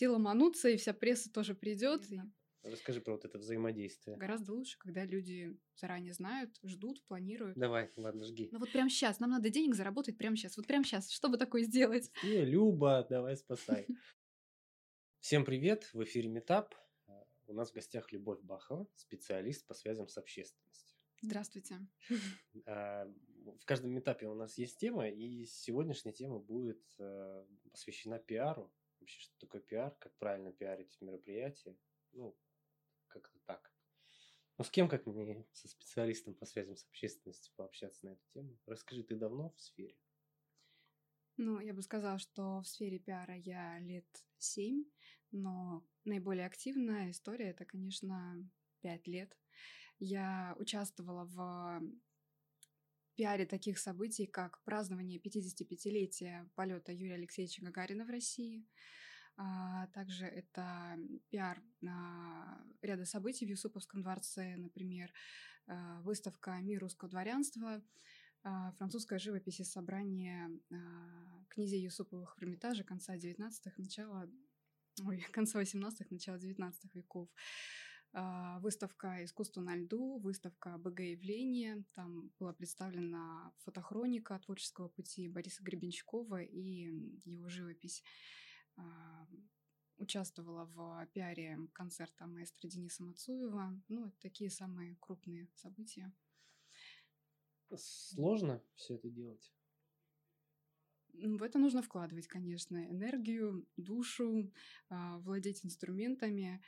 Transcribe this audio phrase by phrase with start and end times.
[0.00, 2.10] все ломанутся, и вся пресса тоже придет.
[2.10, 2.18] И
[2.62, 4.16] Расскажи про вот это взаимодействие.
[4.16, 7.58] гораздо лучше, когда люди заранее знают, ждут, планируют.
[7.58, 8.48] Давай, ладно, жги.
[8.50, 10.56] Ну вот прямо сейчас, нам надо денег заработать прямо сейчас.
[10.56, 12.10] Вот прямо сейчас, чтобы такое сделать?
[12.24, 13.86] Не, Люба, давай спасай.
[15.20, 16.74] Всем привет, в эфире Метап.
[17.46, 20.96] У нас в гостях Любовь Бахова, специалист по связям с общественностью.
[21.20, 21.76] Здравствуйте.
[22.64, 23.04] А,
[23.58, 28.72] В каждом этапе у нас есть тема, и сегодняшняя тема будет э, посвящена пиару.
[29.10, 31.76] Вообще, что такое пиар, как правильно пиарить мероприятие.
[32.12, 32.38] Ну,
[33.08, 33.72] как-то так.
[34.56, 38.56] Ну, с кем, как не со специалистом по связям с общественностью пообщаться на эту тему?
[38.66, 39.96] Расскажи, ты давно в сфере?
[41.38, 44.06] Ну, я бы сказала, что в сфере пиара я лет
[44.38, 44.84] семь,
[45.32, 48.48] но наиболее активная история это, конечно,
[48.80, 49.36] пять лет.
[49.98, 51.82] Я участвовала в
[53.14, 58.66] пиаре таких событий, как празднование 55-летия полета Юрия Алексеевича Гагарина в России.
[59.36, 60.98] А также это
[61.30, 65.12] пиар а, ряда событий в Юсуповском дворце, например,
[65.66, 67.82] а, выставка «Мир русского дворянства»,
[68.42, 74.28] а, французская живопись и собрание а, князей Юсуповых в Эрмитаже конца 19-х, начала,
[75.04, 77.28] ой, конца 18-х, начала 19 веков.
[78.12, 81.84] А, Выставка «Искусство на льду», выставка БГ «Явление».
[81.94, 86.90] Там была представлена фотохроника творческого пути Бориса Гребенщикова и
[87.24, 88.02] его живопись.
[88.76, 89.26] А,
[89.96, 93.78] Участвовала в пиаре концерта маэстро Дениса Мацуева.
[93.88, 96.10] Ну, это такие самые крупные события.
[97.76, 99.52] Сложно все это делать?
[101.14, 104.50] М, В это нужно вкладывать, конечно, энергию, душу,
[104.88, 106.62] а, владеть инструментами.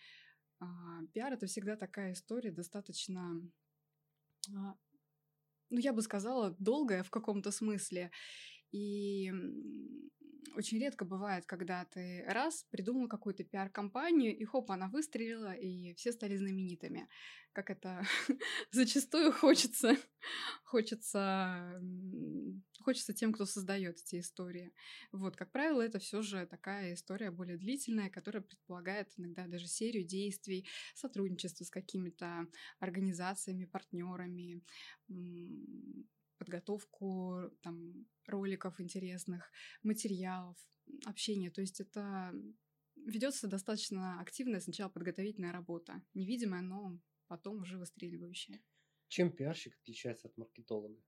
[0.62, 3.42] А, Пиар это всегда такая история достаточно,
[4.54, 4.74] а,
[5.70, 8.10] ну, я бы сказала, долгая в каком-то смысле.
[8.70, 9.32] И
[10.56, 16.12] очень редко бывает, когда ты раз придумал какую-то пиар-компанию, и хоп, она выстрелила, и все
[16.12, 17.08] стали знаменитыми.
[17.52, 18.02] Как это
[18.70, 19.96] зачастую хочется,
[20.64, 21.80] хочется,
[22.80, 24.72] хочется тем, кто создает эти истории.
[25.12, 30.04] Вот, как правило, это все же такая история более длительная, которая предполагает иногда даже серию
[30.04, 32.46] действий, сотрудничество с какими-то
[32.78, 34.62] организациями, партнерами,
[36.42, 39.50] подготовку там роликов интересных,
[39.84, 40.56] материалов,
[41.06, 41.50] общение.
[41.50, 42.32] То есть это
[42.96, 46.98] ведется достаточно активная сначала подготовительная работа, невидимая, но
[47.28, 48.60] потом уже выстреливающая.
[49.06, 51.00] Чем пиарщик отличается от маркетолога?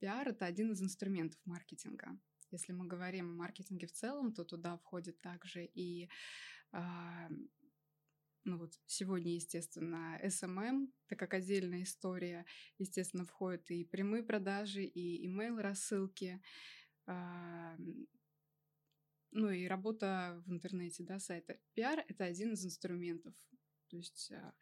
[0.00, 2.18] Пиар это один из инструментов маркетинга.
[2.50, 6.10] Если мы говорим о маркетинге в целом, то туда входит также и
[6.72, 7.28] а,
[8.44, 12.46] ну вот сегодня, естественно, SMM, так как отдельная история,
[12.78, 16.42] естественно, входят и прямые продажи, и email рассылки,
[17.06, 17.76] а,
[19.32, 21.58] ну и работа в интернете, да, сайта.
[21.74, 23.34] Пиар— это один из инструментов.
[23.88, 24.54] То есть, а,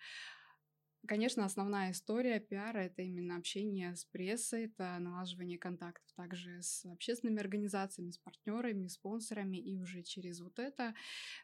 [1.07, 7.41] конечно, основная история пиара— это именно общение с прессой, это налаживание контактов также с общественными
[7.41, 10.95] организациями, с партнерами, спонсорами, и уже через вот это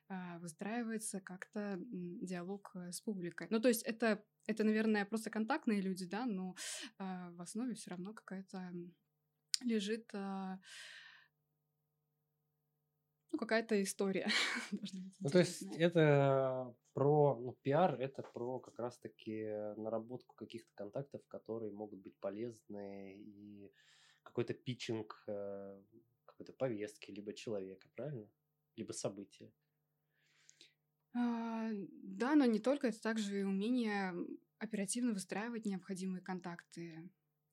[0.09, 3.47] а, выстраивается как-то диалог э, с публикой.
[3.50, 6.56] Ну, то есть это, это наверное, просто контактные люди, да, но
[6.98, 8.72] а, в основе все равно какая-то
[9.62, 10.59] лежит а,
[13.34, 14.28] ну, какая-то история.
[14.72, 19.45] должна быть Ну, то есть это про, ну, пиар, это про как раз-таки
[19.77, 23.73] наработку каких-то контактов, которые могут быть полезны и
[24.23, 25.83] какой-то питчинг э,
[26.25, 28.28] какой-то повестки, либо человека, правильно?
[28.77, 29.53] Либо события.
[31.15, 31.71] А,
[32.03, 34.15] Да, но не только, это также и умение
[34.59, 37.11] оперативно выстраивать необходимые контакты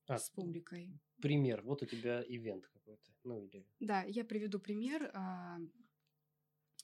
[0.08, 1.00] А, с публикой.
[1.22, 1.62] пример.
[1.64, 3.12] Вот у тебя ивент какой-то.
[3.24, 3.66] Ну, или...
[3.79, 5.59] Да, я приведу пример, а,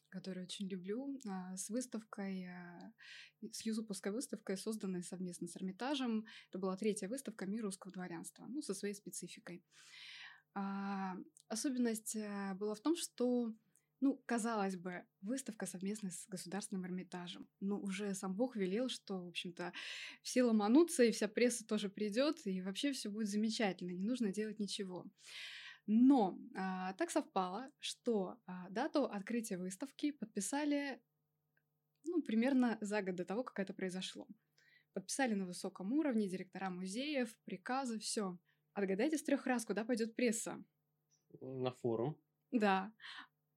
[0.09, 2.93] который очень люблю, а, с выставкой, а,
[3.51, 6.25] с Юзуповской выставкой, созданной совместно с Эрмитажем.
[6.49, 9.63] Это была третья выставка «Мир русского дворянства», ну, со своей спецификой.
[11.49, 13.53] Особенность а, была в том, что,
[14.01, 17.47] ну, казалось бы, выставка совместно с Государственным Эрмитажем.
[17.59, 19.71] Но уже сам Бог велел, что, в общем-то,
[20.23, 24.59] все ломанутся, и вся пресса тоже придет, и вообще все будет замечательно, не нужно делать
[24.59, 25.05] ничего.
[25.87, 31.01] Но а, так совпало, что а, дату открытия выставки подписали
[32.03, 34.27] ну, примерно за год до того, как это произошло.
[34.93, 38.37] Подписали на высоком уровне директора музеев, приказы, все.
[38.73, 40.63] Отгадайте с трех раз, куда пойдет пресса.
[41.39, 42.17] На форум.
[42.51, 42.91] Да.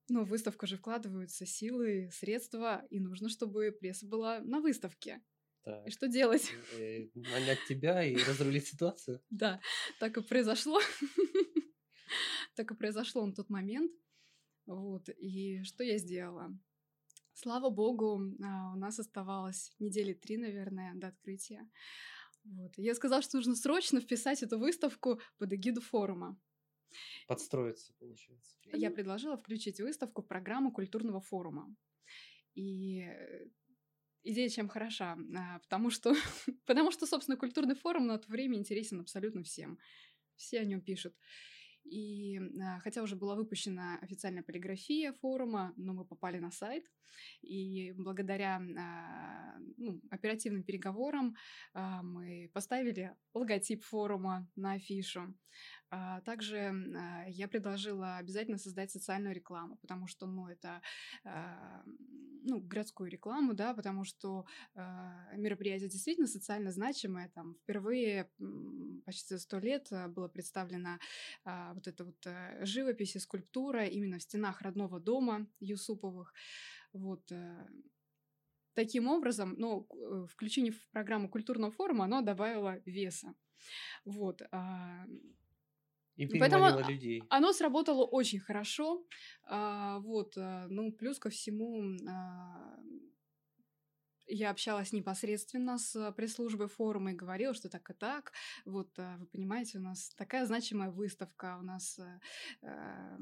[0.08, 5.22] Но в выставку же вкладываются силы, средства, и нужно, чтобы пресса была на выставке.
[5.62, 5.86] Так.
[5.86, 6.52] И что делать?
[6.78, 9.20] Э, Нанять тебя и разрулить ситуацию.
[9.30, 9.60] Да,
[9.98, 10.80] так и произошло.
[12.54, 13.92] Так и произошло на тот момент.
[14.66, 15.08] Вот.
[15.08, 16.56] И что я сделала?
[17.32, 21.68] Слава богу, а, у нас оставалось недели три, наверное, до открытия.
[22.44, 22.72] Вот.
[22.76, 26.38] Я сказала, что нужно срочно вписать эту выставку под эгиду форума.
[27.28, 28.56] Подстроиться, получается.
[28.72, 31.74] Я предложила включить выставку в программу культурного форума.
[32.54, 33.06] И
[34.22, 36.14] идея чем хороша, а, потому что,
[36.66, 39.78] потому что, собственно, культурный форум на то время интересен абсолютно всем.
[40.36, 41.14] Все о нем пишут.
[41.84, 46.84] И а, хотя уже была выпущена официальная полиграфия форума, но мы попали на сайт,
[47.42, 51.34] и благодаря а, ну, оперативным переговорам
[51.74, 55.34] а, мы поставили логотип форума на афишу.
[56.24, 56.72] Также
[57.26, 60.80] я предложила обязательно создать социальную рекламу, потому что, ну, это,
[62.42, 64.44] ну, городскую рекламу, да, потому что
[64.74, 67.30] мероприятие действительно социально значимое.
[67.34, 68.30] Там впервые
[69.04, 70.98] почти сто лет было представлено
[71.44, 76.32] вот эта вот э, живопись и скульптура именно в стенах родного дома Юсуповых.
[76.92, 77.66] Вот э,
[78.74, 83.34] таким образом, ну, э, включение в программу культурного форума, оно добавило веса.
[84.04, 84.42] Вот.
[86.26, 87.22] И Поэтому людей.
[87.28, 89.04] оно сработало очень хорошо.
[89.44, 92.78] А, вот, а, ну, плюс ко всему, а,
[94.26, 98.32] я общалась непосредственно с пресс-службой форума и говорила, что так и так.
[98.64, 101.98] Вот, а, вы понимаете, у нас такая значимая выставка, у нас
[102.62, 103.18] а,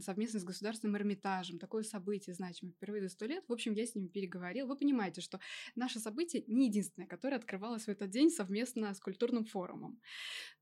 [0.00, 3.44] совместно с Государственным Эрмитажем, такое событие значимое впервые за сто лет.
[3.48, 4.66] В общем, я с ними переговорила.
[4.66, 5.40] Вы понимаете, что
[5.74, 10.00] наше событие не единственное, которое открывалось в этот день совместно с культурным форумом.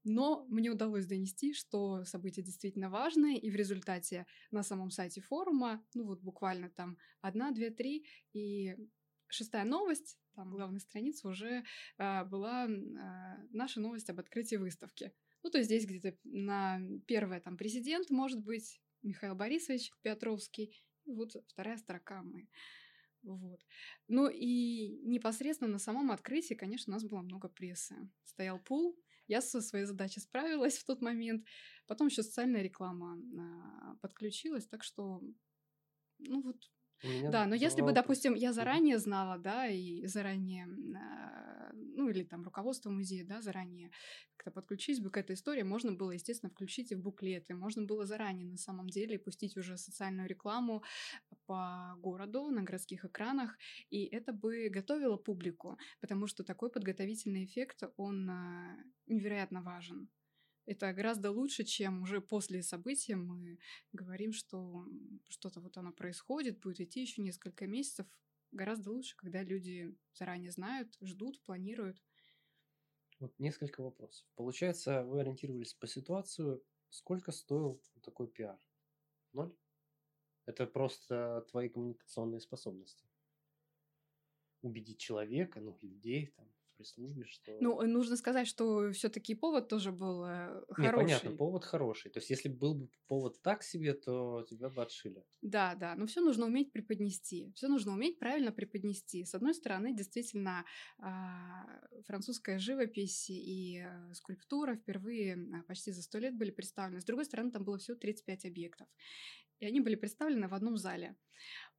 [0.04, 5.84] Но мне удалось донести, что событие действительно важное, и в результате на самом сайте форума,
[5.94, 8.76] ну вот буквально там одна, две, три, и
[9.28, 11.64] шестая новость, там главная страница уже
[11.98, 15.12] э, была э, наша новость об открытии выставки.
[15.42, 20.84] Ну, то есть здесь где-то на первое там президент, может быть, Михаил Борисович Петровский.
[21.04, 22.48] Вот вторая строка мы.
[23.22, 23.60] Вот.
[24.08, 27.96] Ну и непосредственно на самом открытии, конечно, у нас было много прессы.
[28.22, 28.96] Стоял пул,
[29.26, 31.44] я со своей задачей справилась в тот момент.
[31.86, 35.22] Потом еще социальная реклама а, подключилась, так что,
[36.18, 36.70] ну вот,
[37.30, 40.66] да, но если бы, допустим, я заранее знала, да, и заранее,
[40.96, 43.90] а, ну или там руководство музея, да, заранее
[44.36, 48.06] как-то подключились бы к этой истории, можно было, естественно, включить и в буклеты, можно было
[48.06, 50.82] заранее на самом деле пустить уже социальную рекламу
[51.46, 53.56] по городу на городских экранах,
[53.90, 58.76] и это бы готовило публику, потому что такой подготовительный эффект, он а,
[59.06, 60.08] невероятно важен.
[60.66, 63.58] Это гораздо лучше, чем уже после события мы
[63.92, 64.84] говорим, что
[65.28, 68.06] что-то вот оно происходит, будет идти еще несколько месяцев.
[68.50, 72.02] Гораздо лучше, когда люди заранее знают, ждут, планируют.
[73.20, 74.26] Вот несколько вопросов.
[74.34, 76.62] Получается, вы ориентировались по ситуацию.
[76.90, 78.58] Сколько стоил такой пиар?
[79.32, 79.54] Ноль?
[80.46, 83.08] Это просто твои коммуникационные способности.
[84.62, 87.56] Убедить человека, ну, людей, там, пресс-службе, что...
[87.60, 90.84] Ну, нужно сказать, что все-таки повод тоже был э, хороший.
[90.84, 92.10] Не, понятно, повод хороший.
[92.10, 95.24] То есть, если был бы повод так себе, то тебя бы отшили.
[95.42, 97.52] Да, да, но все нужно уметь преподнести.
[97.54, 99.24] Все нужно уметь правильно преподнести.
[99.24, 100.64] С одной стороны, действительно,
[100.98, 101.64] а,
[102.04, 107.00] французская живопись и э, скульптура впервые а, почти за сто лет были представлены.
[107.00, 108.88] С другой стороны, там было всего 35 объектов.
[109.60, 111.16] И они были представлены в одном зале.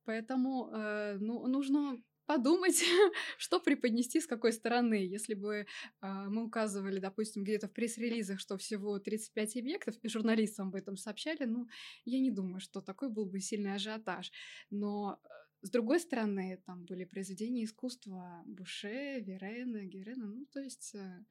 [0.03, 2.83] Поэтому э, ну, нужно подумать,
[3.37, 4.95] что преподнести с какой стороны.
[4.95, 5.65] Если бы
[6.01, 10.97] э, мы указывали, допустим, где-то в пресс-релизах, что всего 35 объектов, и журналистам об этом
[10.97, 11.67] сообщали, ну,
[12.05, 14.31] я не думаю, что такой был бы сильный ажиотаж.
[14.69, 15.27] Но э,
[15.61, 21.25] с другой стороны, там были произведения искусства Буше, Верена, Герена, ну, то есть э,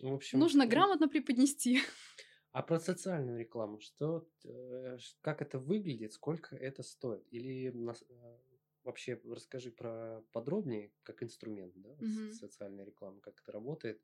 [0.00, 1.80] в общем, нужно грамотно преподнести.
[2.54, 7.26] А про социальную рекламу, что, э, как это выглядит, сколько это стоит?
[7.30, 7.70] Или
[8.84, 12.32] вообще расскажи про подробнее, как инструмент, да, угу.
[12.32, 14.02] социальной рекламы, как это работает.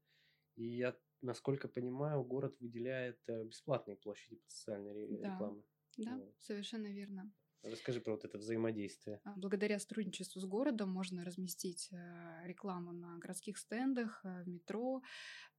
[0.56, 5.35] И я, насколько понимаю, город выделяет э, бесплатные площади под социальной да.
[5.35, 5.64] рекламы.
[5.97, 6.35] Да, вот.
[6.38, 7.32] совершенно верно.
[7.62, 9.20] Расскажи про вот это взаимодействие.
[9.25, 15.02] А, благодаря сотрудничеству с городом можно разместить э, рекламу на городских стендах, э, в метро.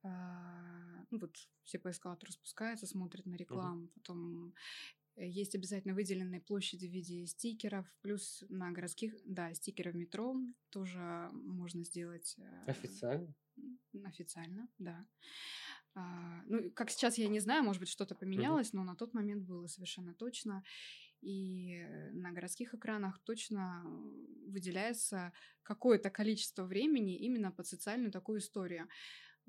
[0.01, 1.35] Ну, вот
[1.65, 3.91] все по эскалатору спускаются, смотрят на рекламу, угу.
[3.95, 4.53] потом
[5.25, 10.35] есть обязательно выделенные площади в виде стикеров, плюс на городских, да, стикеры в метро
[10.69, 12.35] тоже можно сделать.
[12.37, 13.33] Э, официально?
[14.03, 15.05] Официально, да.
[15.95, 19.43] А, ну, как сейчас я не знаю, может быть, что-то поменялось, но на тот момент
[19.43, 20.63] было совершенно точно.
[21.21, 23.83] И на городских экранах точно
[24.47, 25.33] выделяется
[25.63, 28.87] какое-то количество времени именно под социальную такую историю.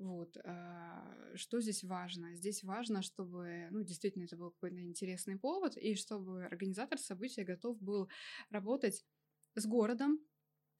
[0.01, 0.35] Вот.
[0.43, 2.33] А, что здесь важно?
[2.35, 7.79] Здесь важно, чтобы, ну, действительно, это был какой-то интересный повод, и чтобы организатор события готов
[7.79, 8.09] был
[8.49, 9.05] работать
[9.53, 10.19] с городом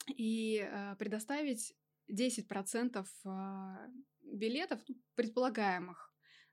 [0.08, 1.76] и предоставить
[2.10, 3.06] 10%
[4.24, 6.12] билетов, ну, предполагаемых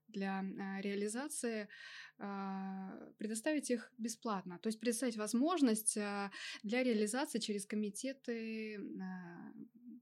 [0.09, 0.43] для
[0.83, 1.69] реализации,
[3.17, 4.59] предоставить их бесплатно.
[4.59, 6.31] То есть предоставить возможность для
[6.63, 8.79] реализации через комитеты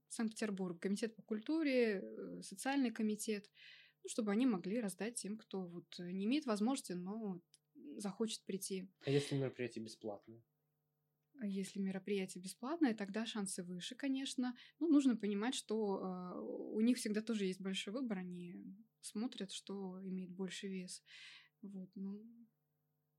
[0.09, 3.51] Санкт-Петербург, комитет по культуре, э, социальный комитет,
[4.03, 7.41] ну, чтобы они могли раздать тем, кто вот не имеет возможности, но
[7.97, 8.89] захочет прийти.
[9.05, 10.43] А если мероприятие бесплатное?
[11.39, 14.57] А если мероприятие бесплатное, тогда шансы выше, конечно.
[14.79, 18.55] Ну, нужно понимать, что э, у них всегда тоже есть большой выбор, они
[19.01, 21.03] смотрят, что имеет больше вес.
[21.63, 22.25] Вот, ну.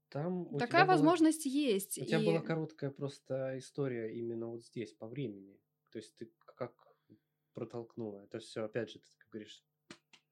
[0.10, 1.54] Там Такая возможность была...
[1.54, 2.00] есть.
[2.00, 2.26] У тебя и...
[2.26, 5.60] была короткая просто история именно вот здесь, по времени.
[5.92, 6.32] То есть ты
[7.58, 9.64] как протолкнула это все, опять же, ты как говоришь,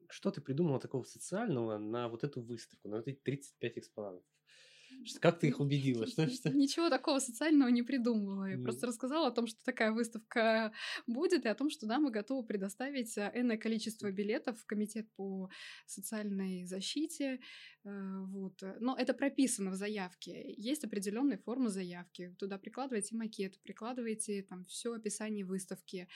[0.10, 4.24] что ты придумала такого социального на вот эту выставку, на вот эти 35 экспонатов?
[5.20, 6.08] Как ты их убедила?
[6.08, 6.50] Что, что?
[6.50, 8.46] Ничего такого социального не придумывала.
[8.46, 8.64] Я mm.
[8.64, 10.72] просто рассказала о том, что такая выставка
[11.08, 15.08] будет, и о том, что да, мы готовы предоставить э, энное количество билетов в Комитет
[15.16, 15.50] по
[15.86, 17.40] социальной защите.
[17.84, 18.62] Э, вот.
[18.80, 20.54] Но это прописано в заявке.
[20.58, 22.36] Есть определенные формы заявки.
[22.40, 26.08] Туда прикладываете макет, прикладываете там все описание выставки,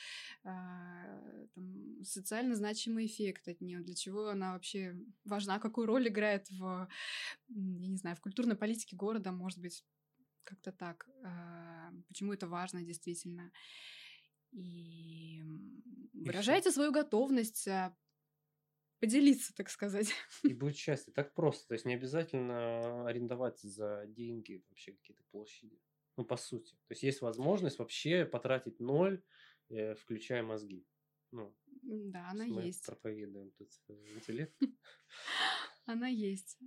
[0.44, 6.50] а, там, социально значимый эффект от нее, для чего она вообще важна, какую роль играет
[6.50, 6.88] в,
[7.50, 9.86] я не знаю, в культурной политике города, может быть,
[10.44, 11.08] как-то так.
[11.24, 13.52] А, почему это важно действительно?
[14.52, 15.44] И
[16.14, 17.96] выражайте свою готовность а,
[19.00, 20.12] поделиться, так сказать.
[20.44, 21.14] И будет счастье.
[21.14, 21.68] Так просто.
[21.68, 25.80] То есть не обязательно арендовать за деньги вообще какие-то площади.
[26.18, 26.74] Ну, по сути.
[26.88, 29.24] То есть есть возможность вообще потратить ноль,
[29.70, 30.86] э, включая мозги.
[31.32, 32.86] Ну, да, она мы есть.
[32.86, 34.54] проповедуем тут интеллект.
[35.86, 36.58] Она есть.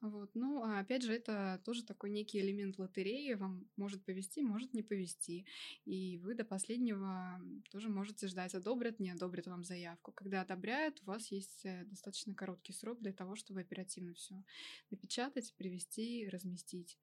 [0.00, 0.30] Вот.
[0.34, 3.34] Ну, а опять же, это тоже такой некий элемент лотереи.
[3.34, 5.44] Вам может повести, может не повести.
[5.84, 7.40] И вы до последнего
[7.70, 10.12] тоже можете ждать, одобрят, не одобрят вам заявку.
[10.12, 14.44] Когда одобряют, у вас есть э, достаточно короткий срок для того, чтобы оперативно все
[14.90, 16.96] напечатать, привести, разместить.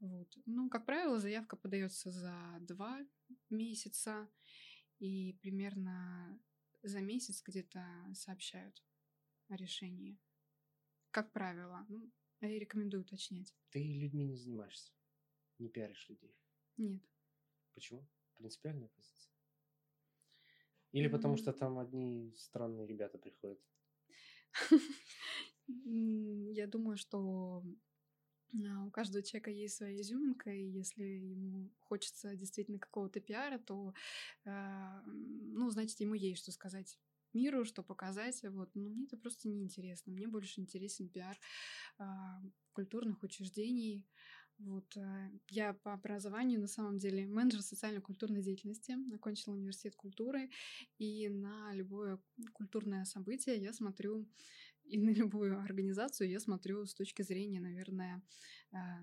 [0.00, 0.28] Вот.
[0.44, 3.00] Ну, как правило, заявка подается за два
[3.48, 4.28] месяца,
[4.98, 6.38] и примерно
[6.82, 8.82] за месяц где-то сообщают
[9.48, 10.18] о решении
[11.12, 11.86] как правило.
[11.88, 13.54] Ну, я рекомендую уточнять.
[13.70, 14.92] Ты людьми не занимаешься?
[15.58, 16.34] Не пиаришь людей?
[16.76, 17.02] Нет.
[17.74, 18.08] Почему?
[18.34, 19.32] Принципиальная позиция?
[20.92, 23.60] Или потому что там одни странные ребята приходят?
[25.66, 27.62] Я думаю, что
[28.54, 33.94] а, у каждого человека есть своя изюминка, и если ему хочется действительно какого-то пиара, то,
[34.44, 36.98] а, ну, значит, ему есть что сказать
[37.34, 38.42] миру, что показать.
[38.42, 38.70] Вот.
[38.74, 40.12] Но мне это просто неинтересно.
[40.12, 41.36] Мне больше интересен пиар
[41.98, 44.06] а, культурных учреждений.
[44.58, 44.96] Вот.
[44.96, 50.50] А, я по образованию на самом деле менеджер социально-культурной деятельности, окончила университет культуры,
[50.98, 52.20] и на любое
[52.52, 54.28] культурное событие я смотрю
[54.84, 58.22] и на любую организацию я смотрю с точки зрения, наверное,
[58.72, 59.02] а,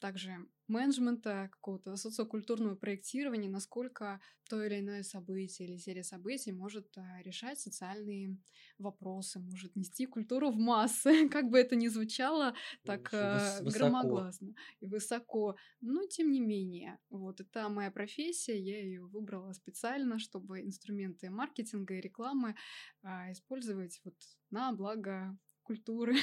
[0.00, 7.22] также менеджмента, какого-то социокультурного проектирования, насколько то или иное событие или серия событий может а,
[7.22, 8.38] решать социальные
[8.78, 14.54] вопросы, может нести культуру в массы, как бы это ни звучало так а, Выс- громогласно
[14.80, 15.56] и высоко.
[15.80, 21.94] Но тем не менее, вот это моя профессия, я ее выбрала специально, чтобы инструменты маркетинга
[21.94, 22.54] и рекламы
[23.02, 24.14] а, использовать вот
[24.50, 26.14] на благо культуры.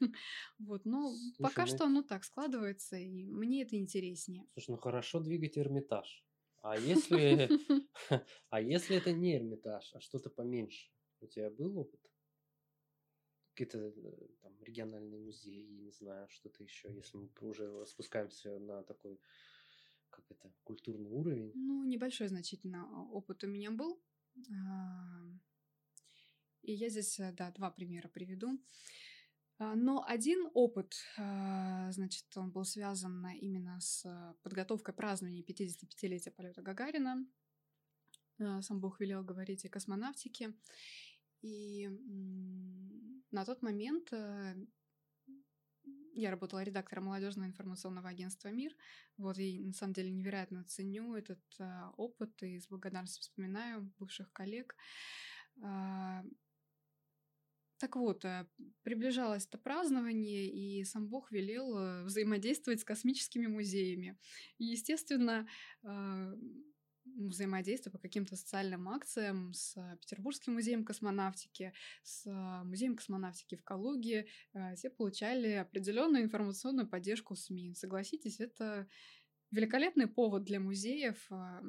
[0.58, 1.68] вот, но Слушай, пока ну...
[1.68, 4.46] что оно так складывается, и мне это интереснее.
[4.52, 6.24] Слушай, ну хорошо двигать Эрмитаж.
[6.62, 7.48] А если,
[8.50, 10.90] а если это не Эрмитаж, а что-то поменьше?
[11.20, 12.00] У тебя был опыт?
[13.54, 18.82] Какие-то э, там региональные музеи, я не знаю, что-то еще, если мы уже спускаемся на
[18.84, 19.18] такой,
[20.10, 21.52] как это, культурный уровень?
[21.54, 24.00] Ну, небольшой значительно опыт у меня был.
[26.68, 28.60] И я здесь, э, да, два примера приведу.
[29.58, 34.04] А, но один опыт, а, значит, он был связан именно с
[34.42, 37.26] подготовкой празднования 55-летия полета Гагарина.
[38.38, 40.52] А, сам Бог велел говорить о космонавтике.
[41.40, 41.88] И
[43.30, 44.54] на тот момент э,
[46.12, 48.76] я работала редактором молодежного информационного агентства «Мир».
[49.16, 51.40] Вот, и на самом деле невероятно ценю этот
[51.96, 54.76] опыт и с благодарностью вспоминаю бывших коллег.
[57.78, 58.46] Так вот, э,
[58.82, 64.18] приближалось это празднование, и сам Бог велел э, взаимодействовать с космическими музеями.
[64.58, 65.48] И, естественно,
[65.84, 66.34] э,
[67.04, 72.26] взаимодействие по каким-то социальным акциям с Петербургским музеем космонавтики, с
[72.64, 74.26] музеем космонавтики в Калуге,
[74.76, 77.74] все получали определенную информационную поддержку СМИ.
[77.74, 78.86] Согласитесь, это
[79.50, 81.62] великолепный повод для музеев а,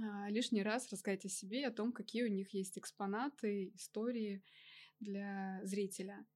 [0.00, 4.42] а, лишний раз рассказать о себе, о том, какие у них есть экспонаты, истории
[5.00, 6.26] для зрителя.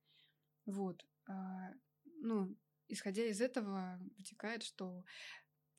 [0.66, 1.07] Вот.
[1.28, 1.73] А,
[2.21, 2.57] ну,
[2.88, 5.04] исходя из этого, вытекает, что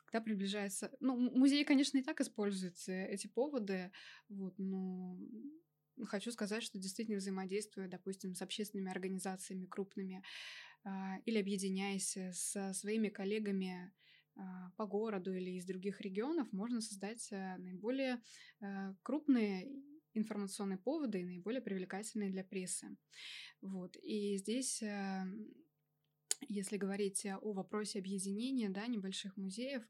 [0.05, 0.91] когда приближается...
[0.99, 3.91] Ну, музеи, конечно, и так используют э, эти поводы,
[4.29, 5.17] вот, но
[6.05, 10.23] хочу сказать, что действительно взаимодействуя, допустим, с общественными организациями крупными
[10.83, 13.93] а, или объединяясь со своими коллегами
[14.35, 18.21] а, по городу или из других регионов, можно создать э, наиболее
[18.61, 19.71] э, крупные
[20.13, 22.95] информационные поводы и наиболее привлекательные для прессы.
[23.61, 23.97] Вот.
[24.01, 24.83] И здесь
[26.49, 29.83] если говорить о вопросе объединения да, небольших музеев,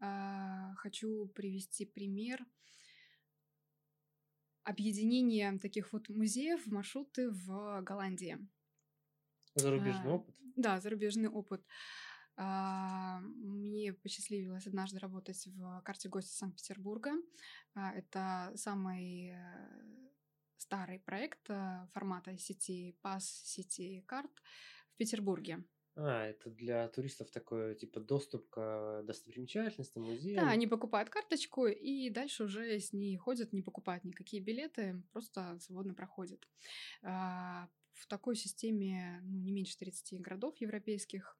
[0.00, 2.44] а, хочу привести пример
[4.64, 8.38] объединения таких вот музеев в маршруты в Голландии.
[9.54, 10.34] Зарубежный а, опыт?
[10.56, 11.64] Да, зарубежный опыт.
[12.36, 17.12] Мне посчастливилось однажды работать в карте гостя Санкт-Петербурга.
[17.74, 20.02] Это самый э,
[20.56, 24.30] старый проект э, формата сети PAS, сети карт
[24.94, 25.64] в Петербурге.
[25.94, 30.44] А, это для туристов такой, типа, доступ к достопримечательностям, музеям.
[30.44, 35.58] Да, они покупают карточку и дальше уже с ней ходят, не покупают никакие билеты, просто
[35.60, 36.48] свободно проходят.
[37.02, 41.36] А, в такой системе ну, не меньше 30 городов европейских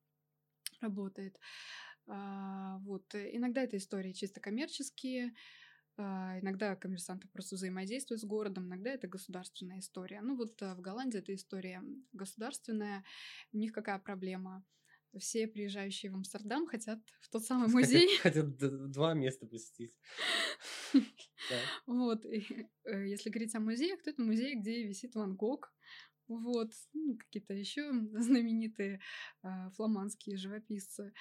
[0.83, 1.39] работает.
[2.07, 3.15] А, вот.
[3.15, 5.33] Иногда это истории чисто коммерческие,
[5.99, 10.23] а, иногда коммерсанты просто взаимодействуют с городом, иногда это государственная история.
[10.23, 13.05] Ну вот э, в Голландии эта история государственная.
[13.53, 14.65] У них какая проблема?
[15.19, 18.17] Все приезжающие в Амстердам хотят в тот самый музей.
[18.19, 19.95] Хотят два места посетить.
[21.87, 22.25] Вот.
[22.25, 25.75] Э, если говорить о музеях, то это музей, где висит Ван Гог.
[26.39, 26.73] Вот.
[26.93, 29.01] Ну, какие-то еще знаменитые
[29.43, 31.13] а, фламандские живописцы.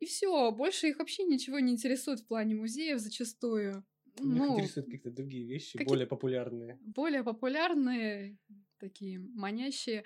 [0.00, 3.84] И все, больше их вообще ничего не интересует в плане музеев зачастую.
[4.16, 6.78] Их ну, интересуют какие-то другие вещи, какие более популярные.
[6.80, 8.38] Более популярные,
[8.78, 10.04] такие манящие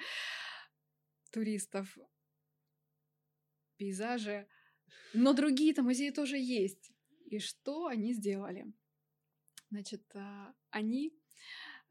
[1.31, 1.99] туристов,
[3.77, 4.47] пейзажи.
[5.14, 6.92] Но другие-то музеи тоже есть.
[7.27, 8.66] И что они сделали?
[9.71, 11.12] Значит, а, они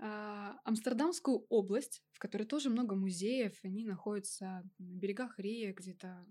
[0.03, 6.25] Амстердамскую область, в которой тоже много музеев, они находятся на берегах рек, где-то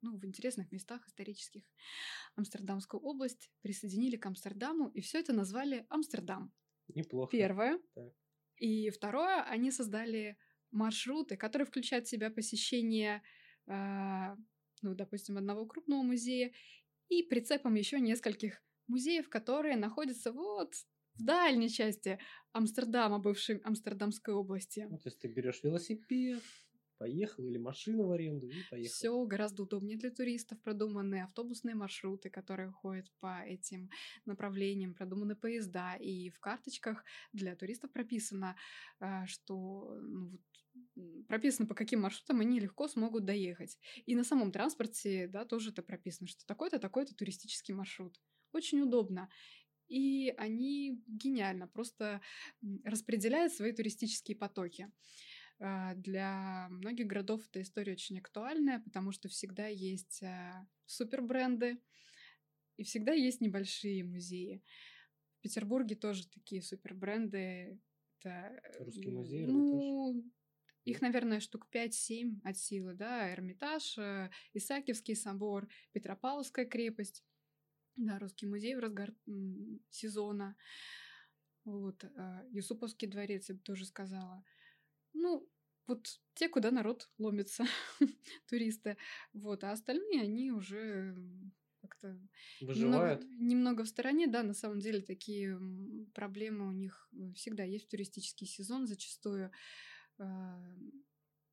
[0.00, 1.64] ну, в интересных местах исторических.
[2.36, 6.52] Амстердамскую область присоединили к Амстердаму, и все это назвали Амстердам.
[6.94, 7.32] Неплохо.
[7.32, 7.80] Первое.
[7.94, 8.12] Так.
[8.58, 10.36] И второе, они создали
[10.70, 13.22] маршруты, которые включают в себя посещение,
[13.66, 14.36] э,
[14.82, 16.52] ну, допустим, одного крупного музея
[17.08, 20.74] и прицепом еще нескольких музеев, которые находятся вот
[21.20, 22.18] в дальней части
[22.52, 24.86] Амстердама, бывшей Амстердамской области.
[24.90, 26.42] Ну, то есть ты берешь велосипед,
[27.00, 28.92] поехал или машину в аренду и поехал.
[28.92, 33.88] Все гораздо удобнее для туристов, продуманные автобусные маршруты, которые ходят по этим
[34.26, 37.02] направлениям, продуманы поезда, и в карточках
[37.32, 38.54] для туристов прописано,
[39.00, 43.78] а, что ну, вот, прописано, по каким маршрутам они легко смогут доехать.
[44.04, 48.20] И на самом транспорте, да, тоже это прописано, что такой-то, такой-то туристический маршрут.
[48.52, 49.30] Очень удобно
[49.90, 52.22] и они гениально просто
[52.84, 54.90] распределяют свои туристические потоки.
[55.58, 61.82] А, для многих городов эта история очень актуальная, потому что всегда есть а, супербренды
[62.76, 64.62] и всегда есть небольшие музеи.
[65.38, 67.78] В Петербурге тоже такие супербренды.
[68.20, 70.24] Это, Русский музей, ну,
[70.84, 77.24] их, наверное, штук 5-7 от силы, да, Эрмитаж, э, Исаакиевский собор, Петропавловская крепость.
[78.00, 79.12] Да, русский музей в разгар
[79.90, 80.56] сезона.
[81.66, 84.42] Вот, а, Юсуповский дворец, я бы тоже сказала.
[85.12, 85.46] Ну,
[85.86, 87.64] вот те, куда народ ломится,
[88.48, 88.96] туристы.
[89.34, 91.14] Вот, а остальные, они уже
[91.82, 92.18] как-то
[92.60, 95.60] немного, немного в стороне, да, на самом деле такие
[96.14, 99.52] проблемы у них всегда есть в туристический сезон зачастую.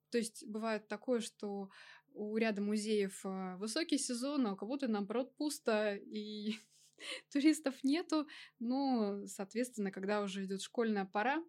[0.10, 1.70] То есть бывает такое, что
[2.14, 6.56] у ряда музеев а, высокий сезон, а у кого-то, наоборот, пусто, и
[7.32, 8.28] туристов нету.
[8.60, 11.44] Ну, соответственно, когда уже идет школьная пора,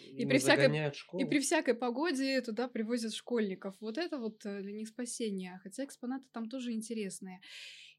[0.00, 3.76] и при, всякой, и при всякой погоде туда привозят школьников.
[3.80, 5.60] Вот это вот э, для них спасение.
[5.62, 7.40] Хотя экспонаты там тоже интересные.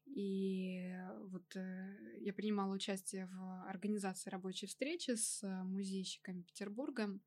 [0.04, 0.92] И
[1.30, 7.18] вот э, я принимала участие в организации рабочей встречи с э, музейщиками Петербурга.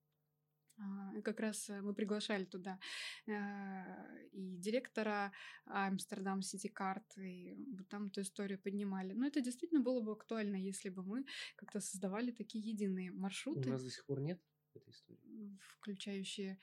[0.80, 2.80] А, как раз э, мы приглашали туда
[3.28, 5.32] э, и директора
[5.66, 7.58] Амстердам Сити Карт, и
[7.90, 9.14] там эту историю поднимали.
[9.14, 13.70] Но это действительно было бы актуально, если бы мы как-то создавали такие единые маршруты.
[13.70, 14.42] У нас до сих пор нет
[14.74, 15.58] этой истории.
[15.62, 16.58] Включающие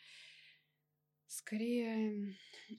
[1.29, 2.37] Скорее,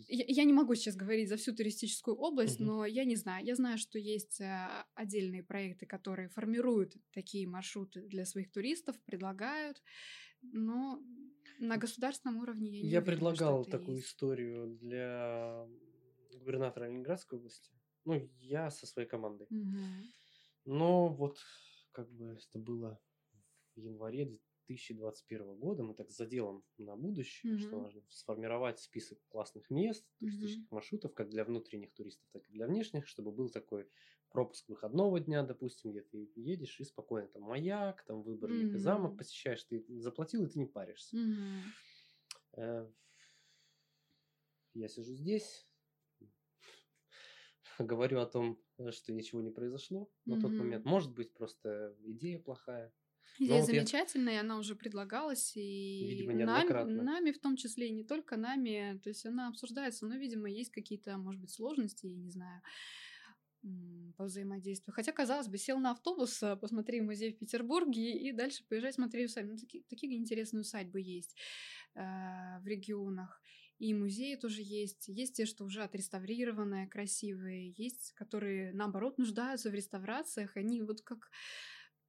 [0.08, 2.68] я, я не могу сейчас говорить за всю туристическую область, Мгм.
[2.68, 3.46] но я не знаю.
[3.46, 9.84] Я знаю, что есть а, отдельные проекты, которые формируют такие маршруты для своих туристов, предлагают,
[10.42, 11.04] но
[11.60, 14.00] на государственном уровне я не Я уверена, что предлагал такую есть.
[14.00, 15.68] историю для
[16.34, 17.72] губернатора Ленинградской области.
[18.06, 19.48] Ну, я со своей командой.
[19.50, 20.12] Мгм.
[20.66, 21.40] Но вот
[21.92, 23.00] как бы это было
[23.76, 25.84] в январе 2021 года.
[25.84, 27.82] Мы так заделом на будущее, что Мгм.
[27.82, 33.08] нужно сформировать список классных мест, туристических маршрутов, как для внутренних туристов, так и для внешних,
[33.08, 33.90] чтобы был такой
[34.30, 39.18] пропуск выходного дня, допустим, где ты едешь и спокойно там маяк, там выбор Великий замок
[39.18, 41.18] посещаешь, ты заплатил, и ты не паришься.
[42.58, 42.88] Э,
[44.74, 45.68] Я сижу здесь,
[47.80, 50.86] говорю о том, э, что ничего не произошло на тот момент.
[50.86, 52.94] Может быть, просто идея плохая.
[53.40, 56.68] Идея вот я- замечательная, она уже предлагалась, и Видимо, нами,
[57.04, 60.72] нами в том числе, и не только нами, то есть она обсуждается, но, видимо, есть
[60.72, 62.62] какие-то, может быть, сложности, я не знаю,
[64.18, 64.94] по взаимодействию.
[64.94, 69.26] Хотя, казалось бы, сел на автобус, а, посмотри музей в Петербурге и дальше поезжай, смотри
[69.26, 69.54] усадьбы.
[69.54, 71.36] Ну, такие, такие интересные усадьбы есть
[71.96, 73.42] а, в регионах.
[73.80, 75.08] И музеи тоже есть.
[75.08, 77.74] Есть те, что уже отреставрированные, красивые.
[77.78, 80.58] Есть, которые, наоборот, нуждаются в реставрациях.
[80.58, 81.30] Они вот как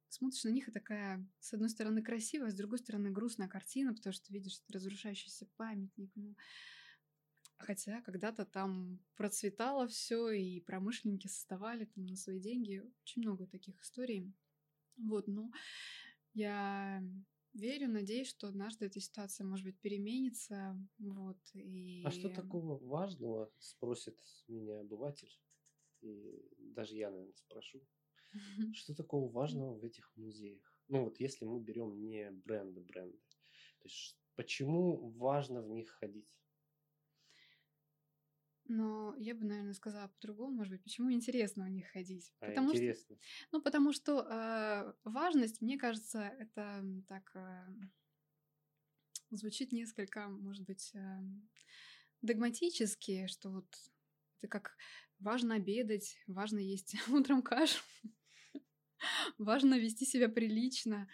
[0.09, 4.13] смотришь на них и такая, с одной стороны, красивая, с другой стороны, грустная картина, потому
[4.13, 6.11] что видишь разрушающийся памятник.
[6.15, 6.35] Ну,
[7.59, 12.83] хотя когда-то там процветало все, и промышленники создавали там на свои деньги.
[13.03, 14.33] Очень много таких историй.
[14.97, 15.51] Вот, ну,
[16.33, 17.03] я
[17.53, 20.77] верю, надеюсь, что однажды эта ситуация, может быть, переменится.
[20.97, 22.03] Вот, и...
[22.05, 25.31] А что такого важного, спросит меня обыватель,
[26.01, 27.81] и даже я, наверное, спрошу,
[28.73, 30.75] что такого важного в этих музеях?
[30.87, 33.19] Ну вот если мы берем не бренды, бренды,
[33.79, 36.33] то есть почему важно в них ходить?
[38.69, 42.31] Но я бы, наверное, сказала по-другому, может быть, почему интересно в них ходить.
[42.39, 43.17] А Потому что интересно.
[43.51, 47.65] Ну, потому что э, важность, мне кажется, это так э,
[49.31, 51.19] звучит несколько, может быть, э,
[52.21, 53.65] догматически, что вот
[54.37, 54.77] это как
[55.17, 57.81] важно обедать, важно есть утром кашу,
[59.39, 61.09] важно вести себя прилично.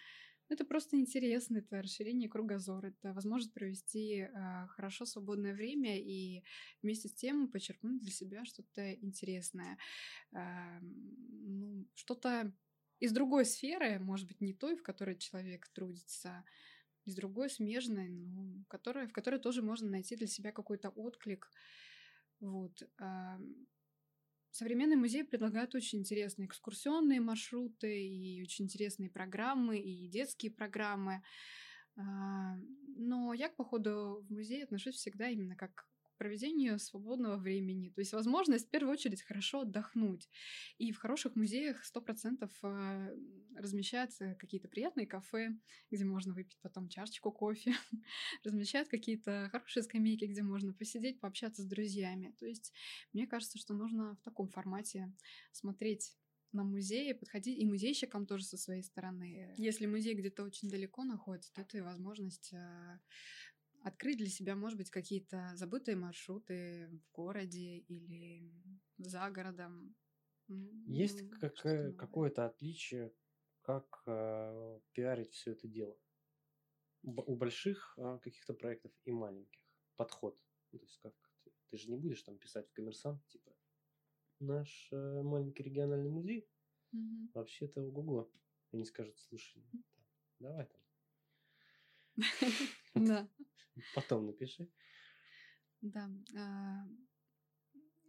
[0.48, 6.44] Это просто интересно, это расширение кругозора, это возможность провести э, хорошо свободное время и
[6.82, 9.76] вместе с тем почерпнуть для себя что-то интересное.
[10.32, 12.52] А, ну, что-то
[13.00, 16.44] из другой сферы, может быть, не той, в которой человек трудится,
[17.06, 21.50] из другой смежной, ну, которая, в которой тоже можно найти для себя какой-то отклик.
[22.40, 22.82] Вот.
[22.98, 23.38] а,
[24.56, 31.20] Современные музеи предлагают очень интересные экскурсионные маршруты и очень интересные программы, и детские программы.
[31.94, 32.56] А,
[32.96, 35.86] Но я к походу в музей отношусь всегда именно как
[36.16, 37.90] проведению свободного времени.
[37.90, 40.28] То есть возможность в первую очередь хорошо отдохнуть.
[40.78, 43.10] И в хороших музеях 100% а,
[43.56, 45.56] размещаются какие-то приятные кафе,
[45.90, 47.74] где можно выпить потом чашечку кофе.
[48.44, 52.34] Размещают какие-то хорошие скамейки, где можно посидеть, пообщаться с друзьями.
[52.38, 52.72] То есть
[53.12, 55.12] мне кажется, что нужно в таком формате
[55.52, 56.16] смотреть
[56.52, 59.54] на музеи, подходить и музейщикам тоже со своей стороны.
[59.58, 63.00] Если музей где-то очень далеко находится, то это и возможность а,
[63.82, 68.52] открыть для себя, может быть, какие-то забытые маршруты в городе или
[68.98, 69.94] за городом.
[70.48, 71.92] Есть ну, новое.
[71.92, 73.12] какое-то отличие,
[73.62, 75.96] как э, пиарить все это дело?
[77.02, 79.60] Б- У больших э, каких-то проектов и маленьких
[79.96, 80.38] подход.
[80.72, 83.52] Ну, то есть как ты, ты же не будешь там писать в коммерсант, типа,
[84.40, 86.48] наш э, маленький региональный музей
[86.92, 87.30] Мгм.
[87.34, 88.30] вообще-то ого-го.
[88.72, 90.04] Они скажут, слушай, там,
[90.38, 90.80] давай там,
[92.94, 93.28] Да.
[93.94, 94.68] Потом напиши.
[95.80, 96.08] Да.
[96.36, 96.86] а,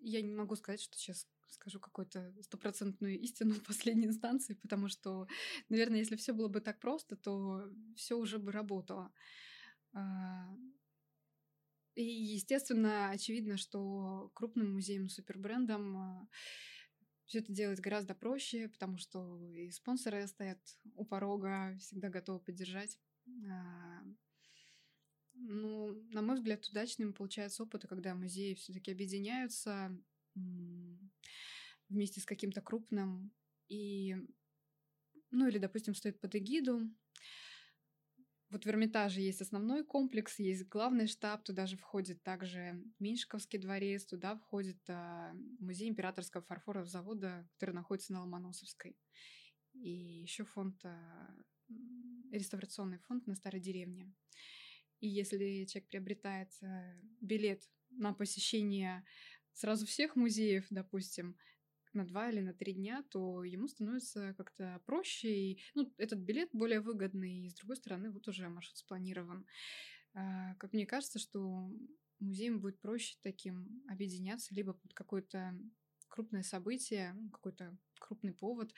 [0.02, 5.28] Я не могу сказать, что сейчас скажу какую-то стопроцентную истину в последней инстанции, потому что,
[5.70, 9.12] наверное, если все было бы так просто, то все уже бы работало.
[9.94, 10.56] А,
[11.96, 16.30] И, естественно, очевидно, что крупным музеям, супербрендам
[17.26, 20.60] все это делать гораздо проще, потому что и спонсоры стоят
[20.96, 23.00] у порога, всегда готовы поддержать.
[25.40, 29.96] Ну, на мой взгляд, удачным получается опыт, когда музеи все-таки объединяются
[31.90, 33.32] вместе с каким-то крупным
[33.70, 34.16] и,
[35.32, 36.90] ну или, допустим, стоит под эгиду.
[38.50, 44.06] Вот в Эрмитаже есть основной комплекс, есть главный штаб, туда же входит также Меньшиковский дворец,
[44.06, 48.98] туда входит а, музей императорского фарфорового завода, который находится на Ломоносовской.
[49.74, 51.36] И еще фонд, а,
[52.32, 54.14] реставрационный фонд на Старой деревне.
[55.00, 59.04] И если человек приобретает э, билет на посещение
[59.54, 61.38] сразу всех музеев, допустим,
[61.94, 65.30] на два или на три дня, то ему становится как-то проще.
[65.30, 69.46] И, ну, этот билет более выгодный, и с другой стороны, вот уже маршрут спланирован.
[70.14, 71.72] А, как мне кажется, что
[72.20, 75.58] музеям будет проще таким объединяться либо под какое-то
[76.08, 78.74] крупное событие, какой-то крупный повод,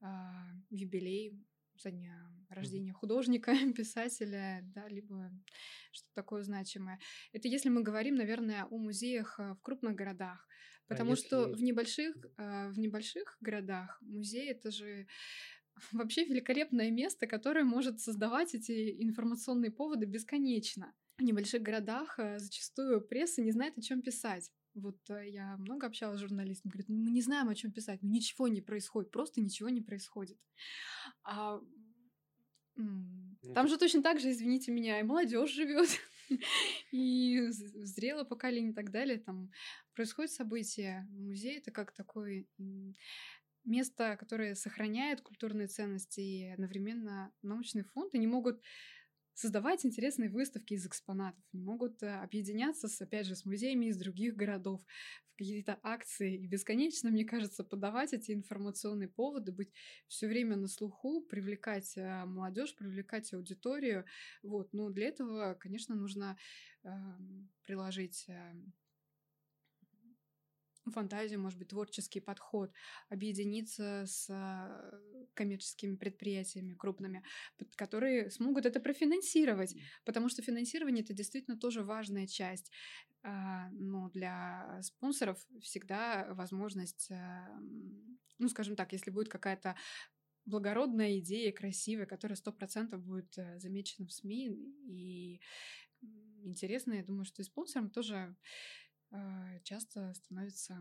[0.00, 1.38] а, юбилей,
[1.80, 5.30] со дня рождения художника, писателя, да, либо
[5.92, 6.98] что-то такое значимое.
[7.32, 10.46] Это если мы говорим, наверное, о музеях а, в крупных городах,
[10.88, 11.26] потому а если...
[11.26, 15.06] что в небольших, в небольших городах музей это же
[15.92, 20.94] вообще великолепное место, которое может создавать эти информационные поводы бесконечно.
[21.18, 24.50] В небольших городах зачастую пресса не знает, о чем писать.
[24.74, 28.10] Вот я много общалась с журналистами, говорят, ну, мы не знаем, о чем писать, ну
[28.10, 30.38] ничего не происходит, просто ничего не происходит.
[31.24, 31.60] А
[32.76, 35.88] ну, там же точно так же, извините меня, и молодежь живет,
[36.92, 39.18] и зрелое поколение и так далее.
[39.18, 39.50] Там
[39.94, 41.06] происходят события.
[41.10, 42.48] Музей это как такой
[43.64, 48.14] место, которое сохраняет культурные ценности и одновременно научный фонд.
[48.14, 48.62] Они могут
[49.34, 53.96] создавать интересные выставки из экспонатов, они могут э, объединяться, с, опять же, с музеями из
[53.96, 54.80] других городов
[55.32, 59.72] в какие-то акции и бесконечно, мне кажется, подавать эти информационные поводы, быть
[60.06, 64.04] все время на слуху, привлекать э, молодежь, привлекать аудиторию.
[64.42, 64.72] Вот.
[64.72, 66.36] Но для этого, конечно, нужно
[66.84, 66.88] э,
[67.64, 68.54] приложить э,
[70.90, 72.72] фантазию, может быть, творческий подход,
[73.08, 75.00] объединиться с а,
[75.34, 77.24] коммерческими предприятиями крупными,
[77.76, 79.74] которые смогут это профинансировать,
[80.04, 82.70] потому что финансирование это действительно тоже важная часть.
[83.22, 87.48] А, но для спонсоров всегда возможность, а,
[88.38, 89.76] ну, скажем так, если будет какая-то
[90.46, 94.48] благородная идея, красивая, которая сто процентов будет э, замечена в СМИ
[94.86, 95.40] и
[96.42, 98.34] интересно, я думаю, что и спонсорам тоже
[99.64, 100.80] часто становится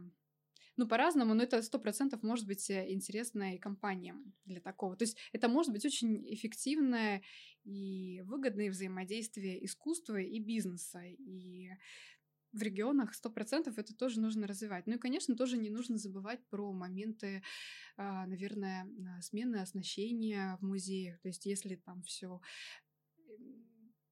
[0.79, 4.95] ну, по-разному, но это сто процентов может быть э, интересно и компаниям для такого.
[4.95, 7.21] То есть это может быть очень эффективное
[7.65, 11.01] и выгодное взаимодействие искусства и бизнеса.
[11.03, 11.71] И
[12.53, 14.87] в регионах сто процентов это тоже нужно развивать.
[14.87, 17.43] Ну и, конечно, тоже не нужно забывать про моменты,
[17.97, 18.87] а, наверное,
[19.21, 21.19] смены оснащения в музеях.
[21.19, 22.39] То есть если там все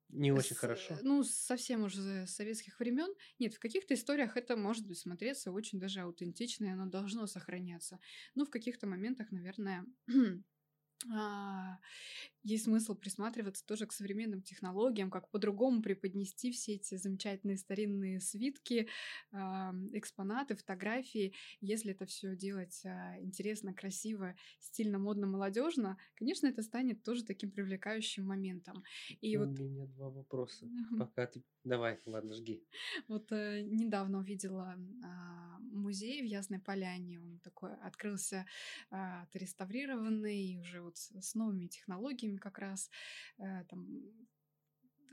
[0.09, 0.97] не очень с, хорошо.
[1.03, 3.13] Ну, совсем уже с советских времен.
[3.39, 7.99] Нет, в каких-то историях это может быть смотреться очень даже аутентично, и оно должно сохраняться.
[8.35, 9.85] Но в каких-то моментах, наверное,
[11.13, 11.77] а,
[12.43, 18.87] есть смысл присматриваться тоже к современным технологиям, как по-другому преподнести все эти замечательные старинные свитки,
[19.31, 21.33] а, экспонаты, фотографии.
[21.61, 27.51] Если это все делать а, интересно, красиво, стильно, модно, молодежно, конечно, это станет тоже таким
[27.51, 28.83] привлекающим моментом.
[29.21, 29.59] И У вот...
[29.59, 30.67] меня два вопроса.
[30.97, 31.43] Пока ты...
[31.63, 32.63] Давай, ладно, жги.
[33.07, 37.19] Вот э, недавно увидела э, музей в Ясной Поляне.
[37.19, 38.45] Он такой открылся,
[38.89, 42.89] э, отреставрированный, уже вот с новыми технологиями как раз.
[43.37, 43.87] Э, там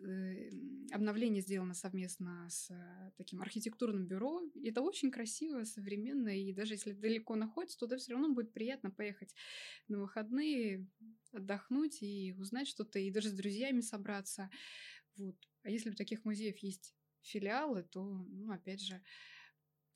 [0.01, 0.51] э,
[0.93, 4.43] обновление сделано совместно с э, таким архитектурным бюро.
[4.55, 8.91] И это очень красиво, современно, и даже если далеко находится, туда все равно будет приятно
[8.91, 9.35] поехать
[9.89, 10.87] на выходные,
[11.33, 14.51] отдохнуть и узнать что-то, и даже с друзьями собраться.
[15.17, 15.37] Вот.
[15.63, 19.03] А если у таких музеев есть филиалы, то, ну, опять же,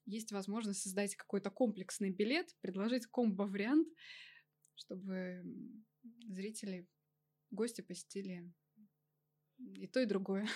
[0.07, 3.89] есть возможность создать какой-то комплексный билет, предложить комбо-вариант,
[4.75, 5.43] чтобы
[6.27, 6.89] зрители,
[7.51, 8.53] гости посетили
[9.75, 10.47] и то, и другое.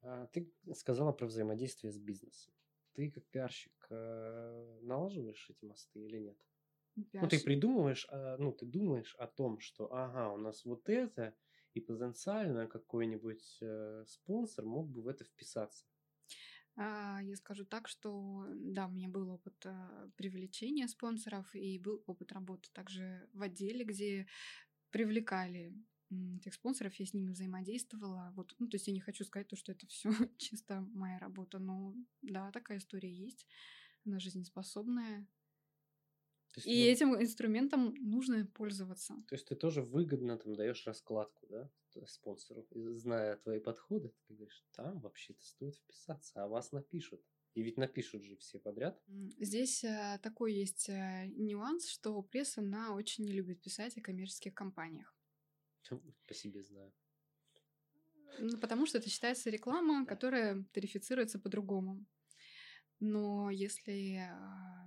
[0.00, 2.54] А, ты сказала про взаимодействие с бизнесом.
[2.92, 6.38] Ты как пиарщик э, налаживаешь эти мосты или нет?
[6.94, 7.22] Пиарщик.
[7.22, 11.34] Ну, ты придумываешь, а, ну, ты думаешь о том, что, ага, у нас вот это,
[11.74, 15.84] и потенциально какой-нибудь э, спонсор мог бы в это вписаться.
[16.80, 22.04] А, я скажу так, что да, у меня был опыт а, привлечения спонсоров и был
[22.06, 24.28] опыт работы также в отделе, где
[24.90, 25.74] привлекали
[26.36, 28.32] этих спонсоров, я с ними взаимодействовала.
[28.34, 31.58] Вот, ну, то есть я не хочу сказать то, что это все чисто моя работа,
[31.58, 33.46] но да, такая история есть.
[34.06, 35.28] Она жизнеспособная.
[36.56, 39.14] Есть, и ну, этим инструментом нужно пользоваться.
[39.28, 41.70] То есть ты тоже выгодно там даешь раскладку, да?
[42.06, 47.22] спонсоров, зная твои подходы, ты говоришь, там вообще-то стоит вписаться, а вас напишут.
[47.58, 49.02] И ведь напишут же все подряд.
[49.40, 54.54] Здесь а, такой есть а, нюанс, что пресса, она очень не любит писать о коммерческих
[54.54, 55.12] компаниях.
[56.28, 56.92] По себе знаю.
[58.38, 62.06] Ну, потому что это считается реклама, которая тарифицируется по-другому.
[63.00, 64.86] Но если а,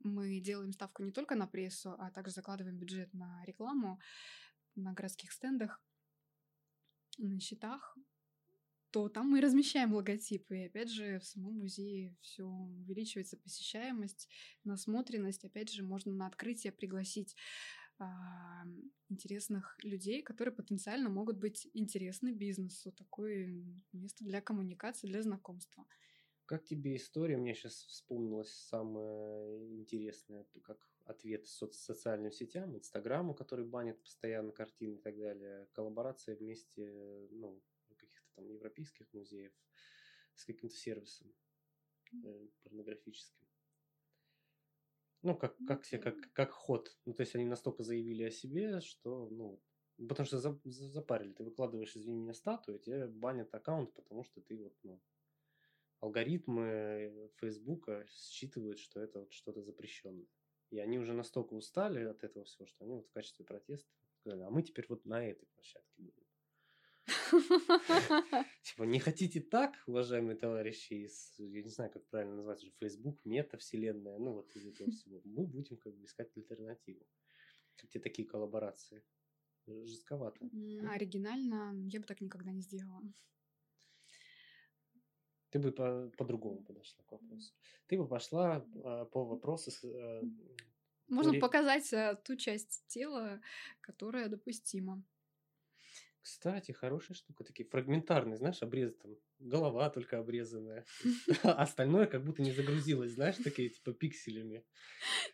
[0.00, 4.00] мы делаем ставку не только на прессу, а также закладываем бюджет на рекламу,
[4.74, 5.80] на городских стендах,
[7.16, 7.96] на счетах,
[8.96, 10.56] то там мы размещаем логотипы.
[10.56, 14.26] И опять же, в самом музее все увеличивается посещаемость,
[14.64, 15.44] насмотренность.
[15.44, 17.36] Опять же, можно на открытие пригласить
[17.98, 18.64] а,
[19.10, 22.90] интересных людей, которые потенциально могут быть интересны бизнесу.
[22.90, 25.84] Такое место для коммуникации, для знакомства.
[26.46, 27.36] Как тебе история?
[27.36, 34.94] Мне сейчас вспомнилось самое интересное, как ответ соц социальным сетям, Инстаграму, который банит постоянно картины
[34.94, 37.60] и так далее, коллаборация вместе, ну,
[38.36, 39.52] там европейских музеев
[40.34, 41.34] с каким-то сервисом
[42.24, 43.46] э, порнографическим.
[45.22, 46.96] Ну, как, как, себе, как, как ход.
[47.04, 49.60] Ну, то есть они настолько заявили о себе, что, ну,
[49.96, 51.32] потому что за, за, запарили.
[51.32, 55.02] Ты выкладываешь, извини меня, статую, тебе банят аккаунт, потому что ты вот, ну,
[56.00, 60.28] алгоритмы Фейсбука считывают, что это вот что-то запрещенное.
[60.70, 63.88] И они уже настолько устали от этого всего, что они вот в качестве протеста
[64.20, 66.25] сказали, а мы теперь вот на этой площадке будем.
[68.62, 73.24] Типа, не хотите так, уважаемые товарищи из, я не знаю, как правильно назвать уже, Facebook,
[73.24, 75.20] мета-вселенная, ну вот из этого всего.
[75.24, 77.06] Мы будем как бы искать альтернативу.
[77.82, 79.04] Где такие коллаборации?
[79.66, 80.44] Жестковато.
[80.90, 83.02] Оригинально я бы так никогда не сделала.
[85.50, 87.54] Ты бы по- по-другому подошла к вопросу.
[87.86, 89.70] Ты бы пошла а, по вопросу...
[89.84, 90.22] А,
[91.08, 91.40] Можно по...
[91.40, 93.40] показать а, ту часть тела,
[93.80, 95.02] которая допустима.
[96.26, 100.84] Кстати, хорошая штука, такие фрагментарные, знаешь, обрезы там, голова только обрезанная,
[101.44, 104.64] а остальное как будто не загрузилось, знаешь, такие типа пикселями.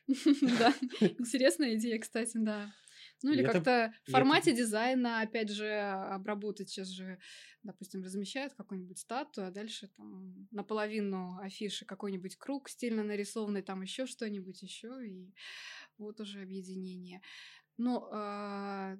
[0.58, 0.74] Да,
[1.18, 2.74] интересная идея, кстати, да.
[3.22, 7.18] Ну или как-то в формате дизайна, опять же, обработать сейчас же,
[7.62, 14.04] допустим, размещают какую-нибудь статую, а дальше там наполовину афиши какой-нибудь круг стильно нарисованный, там еще
[14.04, 15.32] что-нибудь еще, и
[15.96, 17.22] вот уже объединение.
[17.78, 18.98] Но а,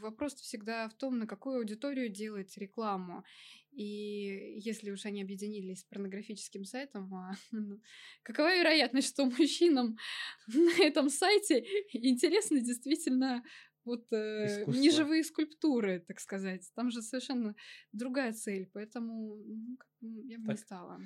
[0.00, 3.24] вопрос всегда в том, на какую аудиторию делать рекламу.
[3.72, 7.80] И если уж они объединились с порнографическим сайтом, а, ну,
[8.22, 9.96] какова вероятность, что мужчинам
[10.46, 13.44] на этом сайте интересны действительно
[13.84, 16.70] вот э, неживые скульптуры, так сказать.
[16.74, 17.54] Там же совершенно
[17.92, 19.36] другая цель, поэтому
[20.00, 21.00] ну, я бы так, не стала.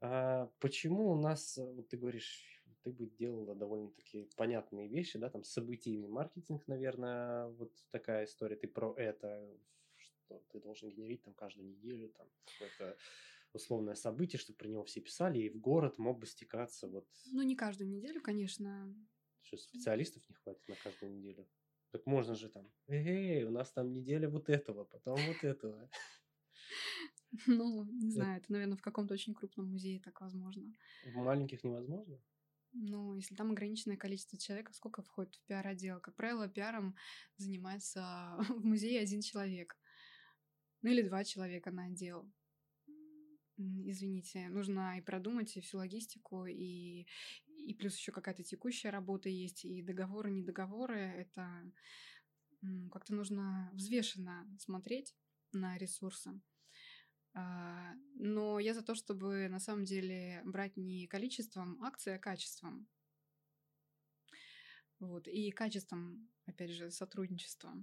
[0.00, 2.55] А почему у нас, вот ты говоришь,
[2.86, 8.68] ты бы делала довольно-таки понятные вещи, да, там событийный маркетинг, наверное, вот такая история, ты
[8.68, 9.44] про это,
[9.96, 12.96] что ты должен генерить там каждую неделю, там, какое-то
[13.52, 17.08] условное событие, чтобы про него все писали, и в город мог бы стекаться вот...
[17.32, 18.94] Ну, не каждую неделю, конечно.
[19.42, 21.48] Что, специалистов не хватит на каждую неделю?
[21.90, 25.90] Так можно же там, эй, у нас там неделя вот этого, потом вот этого.
[27.46, 30.72] Ну, не знаю, это, наверное, в каком-то очень крупном музее так возможно.
[31.04, 32.18] В маленьких невозможно?
[32.78, 36.00] Ну, если там ограниченное количество человек, сколько входит в пиар-отдел?
[36.00, 36.94] Как правило, пиаром
[37.38, 39.76] занимается в музее один человек.
[40.82, 42.30] Ну или два человека на отдел.
[43.56, 47.06] Извините, нужно и продумать и всю логистику, и,
[47.46, 50.98] и плюс еще какая-то текущая работа есть, и договоры, не договоры.
[50.98, 51.72] Это
[52.90, 55.16] как-то нужно взвешенно смотреть
[55.52, 56.38] на ресурсы.
[57.36, 62.88] А, но я за то, чтобы на самом деле брать не количеством акций, а качеством.
[64.98, 67.74] Вот, и качеством, опять же, сотрудничества.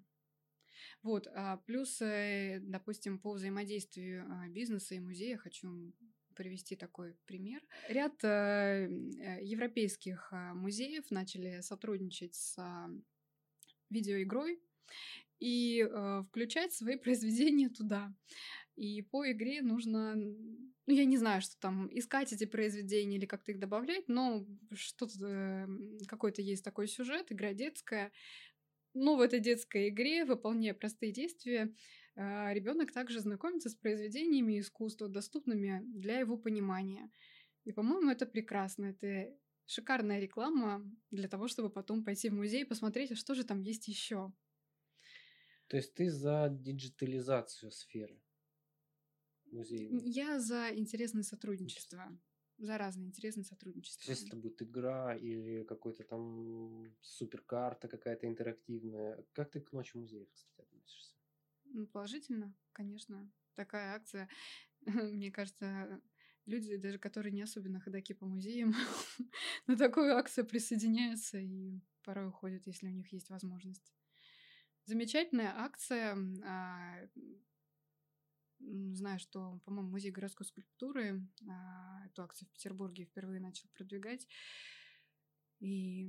[1.03, 5.93] Вот, а плюс, э, допустим, по взаимодействию а, бизнеса и музея хочу
[6.33, 7.61] привести такой пример.
[7.87, 12.57] Ряд э, э, европейских музеев начали сотрудничать с
[13.91, 14.59] видеоигрой
[15.39, 15.87] и
[16.27, 18.11] включать свои произведения туда.
[18.75, 23.51] И по игре нужно, ну, я не знаю, что там, искать эти произведения или как-то
[23.51, 25.67] их добавлять, но что-то, э,
[26.07, 28.11] какой-то есть такой сюжет, игра детская.
[28.93, 31.73] Но в этой детской игре, выполняя простые действия,
[32.15, 37.11] э, ребенок также знакомится с произведениями искусства, доступными для его понимания.
[37.65, 38.85] И, по-моему, это прекрасно.
[38.85, 43.43] Это шикарная реклама для того, чтобы потом пойти в музей и посмотреть, а что же
[43.43, 44.33] там есть еще.
[45.67, 48.21] То есть ты за диджитализацию сферы?
[49.53, 49.89] Музей?
[50.05, 52.19] Я за интересное сотрудничество.
[52.57, 54.11] За разные интересные сотрудничества.
[54.11, 59.25] Если это будет игра или какой-то там суперкарта какая-то интерактивная.
[59.33, 61.15] Как ты к ночи музеев, кстати, относишься?
[61.65, 63.31] Ну, положительно, конечно.
[63.55, 64.29] Такая акция,
[64.85, 66.01] мне кажется,
[66.45, 68.73] люди, даже которые не особенно ходаки по музеям,
[69.67, 73.93] на такую акцию присоединяются и порой уходят, если у них есть возможность.
[74.85, 76.15] Замечательная акция.
[78.93, 84.27] Знаю, что, по-моему, Музей городской скульптуры а, эту акцию в Петербурге впервые начал продвигать.
[85.59, 86.07] И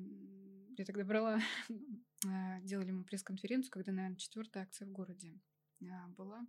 [0.77, 1.41] я тогда брала,
[2.27, 5.41] а, делали мы пресс-конференцию, когда, наверное, четвертая акция в городе
[5.83, 6.47] а, была.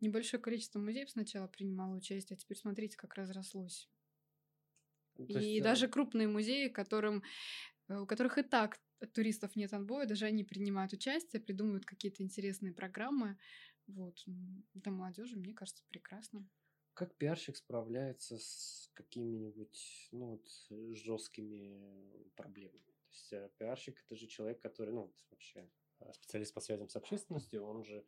[0.00, 3.88] Небольшое количество музеев сначала принимало участие, а теперь смотрите, как разрослось.
[5.16, 7.22] Ну, и есть, даже крупные музеи, которым,
[7.88, 8.80] э, у которых и так
[9.12, 13.38] туристов нет отбоя, даже они принимают участие, придумывают какие-то интересные программы.
[13.86, 14.22] Вот.
[14.74, 16.48] Для молодежи, мне кажется, прекрасно.
[16.94, 22.86] Как пиарщик справляется с какими-нибудь ну, вот, жесткими проблемами?
[22.86, 25.68] То есть э, пиарщик это же человек, который, ну, вообще
[26.00, 28.06] э, специалист по связям с общественностью, он же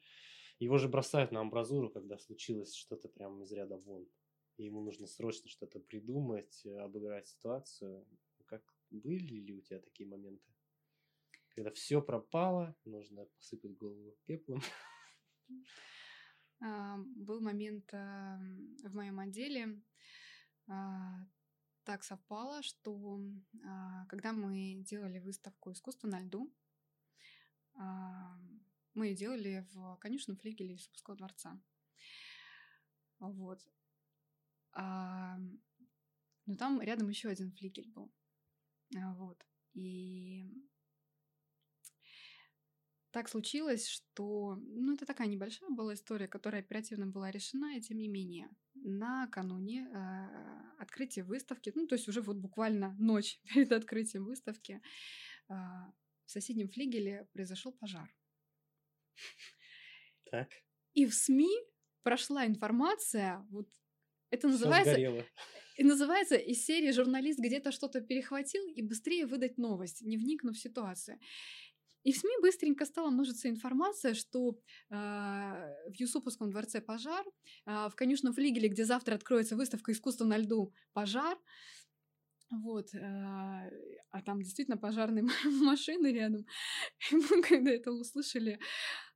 [0.59, 4.09] его же бросают на амбразуру, когда случилось что-то прямо из ряда вон.
[4.57, 8.07] И ему нужно срочно что-то придумать, э, обыграть ситуацию.
[8.47, 10.55] Как были ли у тебя такие моменты?
[11.51, 14.61] Когда все пропало, нужно посыпать голову пеплом.
[16.61, 18.39] А, был момент а,
[18.83, 19.83] в моем отделе.
[20.69, 21.27] А,
[21.85, 23.21] так совпало, что
[24.09, 26.53] когда мы делали выставку искусства на льду,
[28.95, 31.61] мы ее делали в конюшном флигеле Юсупского дворца.
[33.21, 33.65] Вот.
[34.75, 38.11] Но там рядом еще один флигель был.
[38.93, 39.47] Вот.
[39.75, 40.51] И
[43.17, 44.57] так случилось, что...
[44.57, 49.89] Ну, это такая небольшая была история, которая оперативно была решена, и тем не менее, накануне
[49.91, 54.83] э, открытия выставки, ну, то есть уже вот буквально ночь перед открытием выставки,
[55.49, 55.55] э,
[56.27, 58.15] в соседнем флигеле произошел пожар.
[60.31, 60.51] Так.
[60.93, 61.57] И в СМИ
[62.03, 63.69] прошла информация, вот
[64.29, 65.25] это называется...
[65.79, 70.61] И называется из серии «Журналист где-то что-то перехватил и быстрее выдать новость, не вникнув в
[70.61, 71.19] ситуацию».
[72.07, 74.57] И в СМИ быстренько стала множиться информация, что
[74.91, 77.27] э, в Юсуповском дворце пожар,
[77.67, 81.37] э, в конюшном флигеле, где завтра откроется выставка искусства на льду, пожар.
[82.49, 85.25] Вот, э, а там действительно пожарные
[85.63, 86.47] машины рядом.
[87.11, 88.61] И мы, когда это услышали,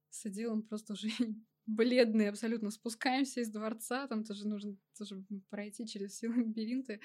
[0.09, 1.11] с отделом просто уже
[1.67, 7.01] бледные абсолютно спускаемся из дворца, там тоже нужно тоже пройти через все лабиринты,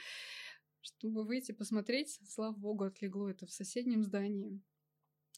[0.81, 2.19] чтобы выйти посмотреть.
[2.27, 4.63] Слава богу, отлегло это в соседнем здании.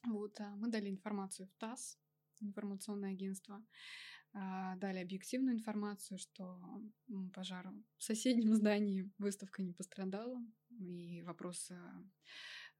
[0.08, 1.98] Вот, а мы дали информацию в ТАСС,
[2.40, 3.66] информационное агентство,
[4.34, 6.60] а, дали объективную информацию, что
[7.34, 10.40] пожар в соседнем здании выставка не пострадала,
[10.80, 11.72] и вопрос,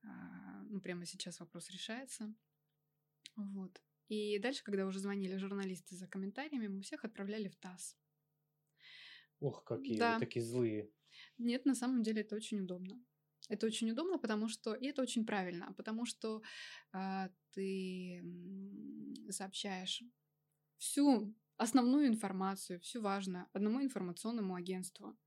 [0.04, 2.34] а, ну прямо сейчас вопрос решается.
[3.36, 3.82] Вот.
[4.08, 7.98] И дальше, когда уже звонили журналисты за комментариями, мы всех отправляли в ТАСС.
[9.40, 10.14] Ох, какие да.
[10.14, 10.90] вы такие злые.
[11.38, 13.04] Нет, на самом деле это очень удобно.
[13.50, 16.42] Это очень удобно, потому что и это очень правильно, потому что
[16.94, 18.24] э, ты
[19.30, 20.04] сообщаешь
[20.78, 25.18] всю основную информацию, всю важную одному информационному агентству.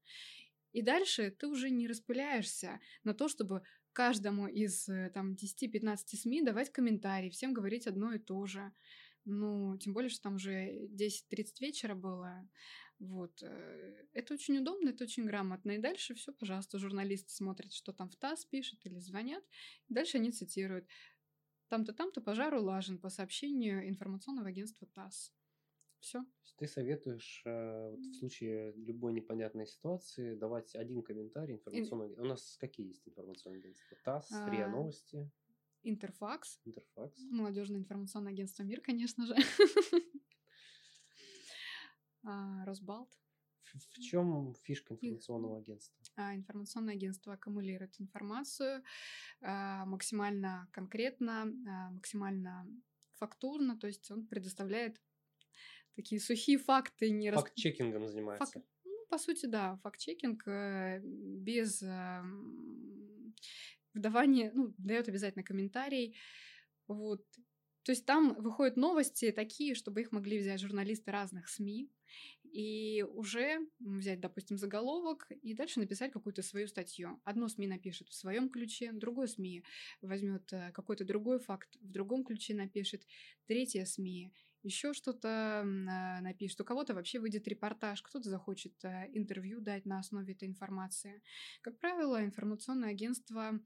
[0.73, 3.62] И дальше ты уже не распыляешься на то, чтобы
[3.93, 8.73] каждому из э, там 10-15 СМИ давать комментарии, всем говорить одно и то же.
[9.31, 12.49] Ну, тем более, что там уже 10.30 вечера было.
[12.99, 13.43] Вот.
[13.43, 15.70] Э, это очень удобно, это очень грамотно.
[15.72, 19.45] И дальше все, пожалуйста, журналисты смотрят, что там в ТАСС пишут или звонят.
[19.89, 20.87] И дальше они цитируют.
[21.68, 25.33] Там-то, там-то пожар улажен по сообщению информационного агентства ТАСС.
[26.01, 26.24] Все.
[26.57, 32.16] Ты советуешь э, вот в случае любой непонятной ситуации давать один комментарий информационный.
[32.16, 33.97] У нас какие есть информационные агентства?
[34.05, 35.31] ТАСС, а, РИА Новости.
[35.83, 36.61] Интерфакс.
[36.64, 37.18] Интерфакс.
[37.31, 39.35] Молодежное информационное агентство Мир, конечно же.
[42.24, 43.11] а, Росбалт.
[43.72, 45.97] В чем фишка информационного агентства?
[46.16, 48.83] А, информационное агентство аккумулирует информацию
[49.41, 51.47] а, максимально конкретно,
[51.93, 52.66] максимально
[53.12, 55.01] фактурно, то есть он предоставляет
[55.95, 57.11] такие сухие факты.
[57.11, 58.11] Не Факт-чекингом рас...
[58.11, 58.53] занимается.
[58.53, 58.64] Фак...
[58.85, 61.83] Ну, по сути, да, факт-чекинг э, без
[63.95, 66.16] вдавания, ну, дает обязательно комментарий.
[66.86, 67.24] Вот.
[67.82, 71.91] То есть там выходят новости такие, чтобы их могли взять журналисты разных СМИ
[72.45, 77.20] и уже взять, допустим, заголовок и дальше написать какую-то свою статью.
[77.24, 79.64] Одно СМИ напишет в своем ключе, другое СМИ
[80.03, 83.07] возьмет э, какой-то другой факт, в другом ключе напишет,
[83.47, 84.30] третье СМИ
[84.63, 89.99] еще что-то а, напишет, у кого-то вообще выйдет репортаж, кто-то захочет а, интервью дать на
[89.99, 91.23] основе этой информации.
[91.63, 93.59] Как правило, информационное агентство,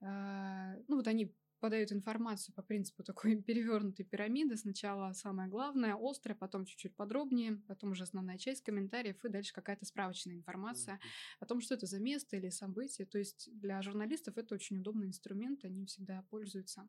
[0.00, 4.56] а, ну вот они подают информацию по принципу такой перевернутой пирамиды.
[4.56, 9.84] Сначала самое главное, острое, потом чуть-чуть подробнее, потом уже основная часть комментариев и дальше какая-то
[9.84, 11.36] справочная информация mm-hmm.
[11.40, 13.06] о том, что это за место или событие.
[13.06, 16.88] То есть для журналистов это очень удобный инструмент, они всегда пользуются.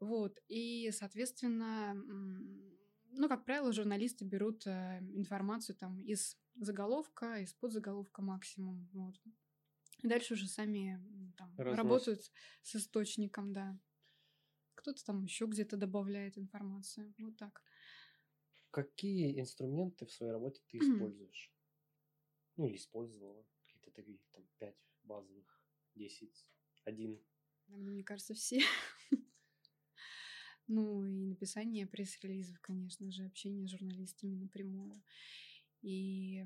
[0.00, 1.94] Вот, и, соответственно,
[3.12, 9.14] ну, как правило, журналисты берут э, информацию там из заголовка, из подзаголовка максимум, вот.
[10.02, 11.00] И дальше уже сами
[11.36, 12.30] там работают
[12.62, 13.78] с источником, да.
[14.74, 17.62] Кто-то там еще где-то добавляет информацию, вот так.
[18.70, 21.50] какие инструменты в своей работе ты используешь?
[22.56, 23.46] Ну, или использовала?
[23.64, 25.62] Какие-то такие, там, пять базовых,
[25.94, 26.46] десять,
[26.84, 27.18] один.
[27.68, 28.60] Мне кажется, все.
[30.68, 35.02] Ну, и написание пресс-релизов, конечно же, общение с журналистами напрямую.
[35.82, 36.44] И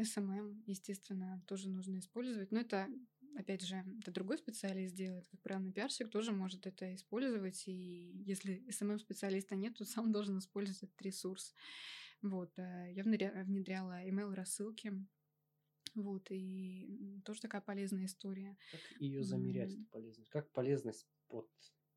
[0.00, 2.52] SMM, естественно, тоже нужно использовать.
[2.52, 2.88] Но это,
[3.34, 5.26] опять же, это другой специалист делает.
[5.28, 7.66] Как правило, пиарщик тоже может это использовать.
[7.66, 11.54] И если SMM-специалиста нет, то сам должен использовать этот ресурс.
[12.20, 12.52] Вот.
[12.58, 14.92] Э, я внедряла email-рассылки.
[15.94, 18.58] Вот, и тоже такая полезная история.
[18.70, 19.74] Как ее замерять, mm.
[19.74, 20.28] эту полезность?
[20.28, 21.48] Как полезность под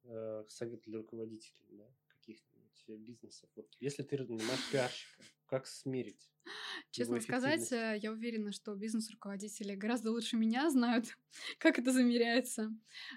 [0.09, 3.49] э, совет для руководителей, да, каких-нибудь бизнесов?
[3.55, 6.29] Вот, если ты нанимаешь пиарщика, как смерить?
[6.91, 11.05] Честно сказать, э, я уверена, что бизнес-руководители гораздо лучше меня знают,
[11.59, 12.71] как это замеряется,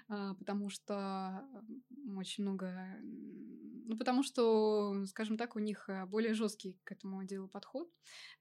[0.07, 1.47] а, потому что
[2.15, 2.97] очень много...
[3.85, 7.91] Ну, потому что, скажем так, у них э, более жесткий к этому делу подход,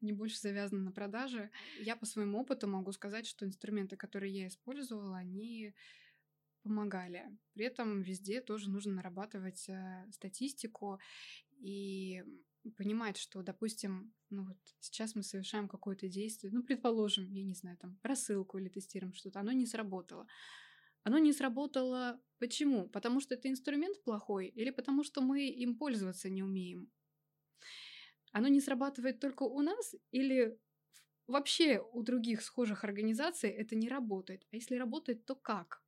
[0.01, 1.51] они больше завязаны на продаже.
[1.81, 5.75] Я по своему опыту могу сказать, что инструменты, которые я использовала, они
[6.63, 7.25] помогали.
[7.55, 10.99] При этом везде тоже нужно нарабатывать э, статистику
[11.59, 12.23] и
[12.77, 17.77] понимать, что, допустим, ну вот сейчас мы совершаем какое-то действие, ну, предположим, я не знаю,
[17.79, 20.27] там, рассылку или тестируем что-то, оно не сработало.
[21.05, 22.89] Оно не сработало почему?
[22.89, 26.91] Потому что это инструмент плохой или потому что мы им пользоваться не умеем?
[28.33, 30.59] Оно не срабатывает только у нас или
[31.27, 34.47] вообще у других схожих организаций это не работает?
[34.53, 35.82] А если работает, то как?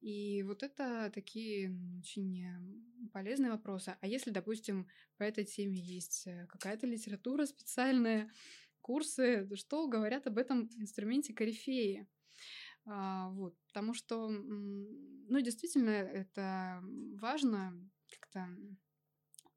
[0.00, 3.96] И вот это такие очень полезные вопросы.
[4.00, 4.86] А если, допустим,
[5.16, 8.30] по этой теме есть э, какая-то литература специальная,
[8.80, 12.06] курсы, что говорят об этом инструменте корифеи?
[12.86, 16.80] А, вот, потому что, ну, действительно, это
[17.20, 17.74] важно
[18.08, 18.48] как-то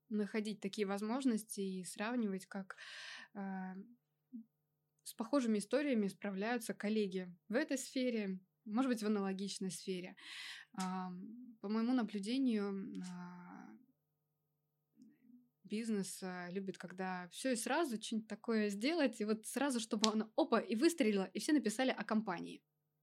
[0.10, 2.76] находить такие возможности и сравнивать, как
[3.36, 3.76] э,
[5.04, 10.16] с похожими историями справляются коллеги в этой сфере, может быть, в аналогичной сфере.
[10.74, 13.70] По моему наблюдению, а,
[15.64, 20.60] бизнес любит, когда все и сразу что-нибудь такое сделать, и вот сразу, чтобы оно опа,
[20.60, 22.62] и выстрелило, и все написали о компании.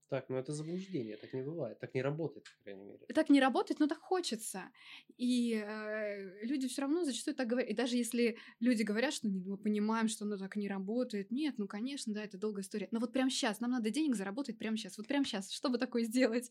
[0.09, 3.07] Так, ну это заблуждение, так не бывает, так не работает, по крайней мере.
[3.15, 4.71] Так не работает, но так хочется.
[5.19, 7.71] И э, люди все равно зачастую так говорят.
[7.71, 11.67] И даже если люди говорят, что мы понимаем, что оно так не работает, нет, ну
[11.67, 12.89] конечно, да, это долгая история.
[12.91, 16.05] Но вот прямо сейчас, нам надо денег заработать прямо сейчас, вот прямо сейчас, чтобы такое
[16.05, 16.51] сделать.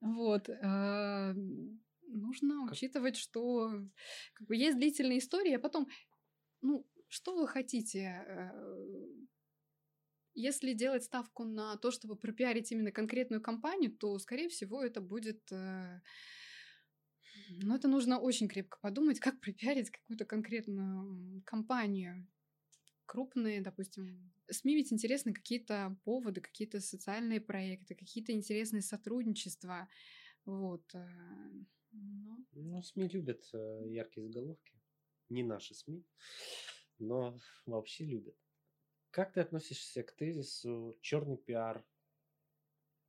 [0.00, 0.48] Вот.
[0.48, 1.34] Э,
[2.06, 2.72] нужно как?
[2.72, 3.72] учитывать, что
[4.32, 5.86] как бы, есть длительная история, а потом,
[6.62, 8.24] ну, что вы хотите?
[10.34, 15.40] Если делать ставку на то, чтобы пропиарить именно конкретную компанию, то, скорее всего, это будет...
[15.52, 16.00] Э,
[17.50, 22.28] ну, это нужно очень крепко подумать, как пропиарить какую-то конкретную компанию.
[23.06, 24.32] Крупные, допустим.
[24.48, 29.88] СМИ ведь интересны какие-то поводы, какие-то социальные проекты, какие-то интересные сотрудничества.
[30.44, 30.84] Вот.
[30.94, 31.08] Э,
[31.92, 34.78] ну, ну СМИ любят э, яркие заголовки.
[35.28, 36.04] Не наши СМИ,
[36.98, 38.36] но вообще любят.
[39.10, 41.84] Как ты относишься к тезису черный пиар,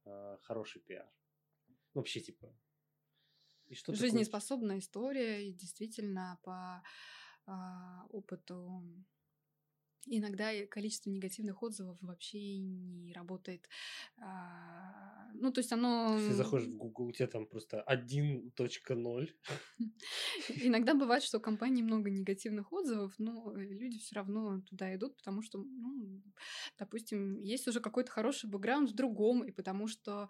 [0.05, 1.09] э, хороший пиар?
[1.93, 2.53] Ну, вообще, типа.
[3.67, 4.79] И что Жизнеспособная такое?
[4.79, 6.83] история, и действительно по
[7.47, 7.51] э,
[8.09, 8.83] опыту
[10.07, 13.67] Иногда количество негативных отзывов вообще не работает.
[14.17, 16.17] А, ну, то есть оно...
[16.17, 19.29] Ты заходишь в Google, у тебя там просто 1.0.
[20.49, 25.41] Иногда бывает, что у компании много негативных отзывов, но люди все равно туда идут, потому
[25.41, 26.21] что, ну,
[26.79, 30.29] допустим, есть уже какой-то хороший бэкграунд в другом, и потому что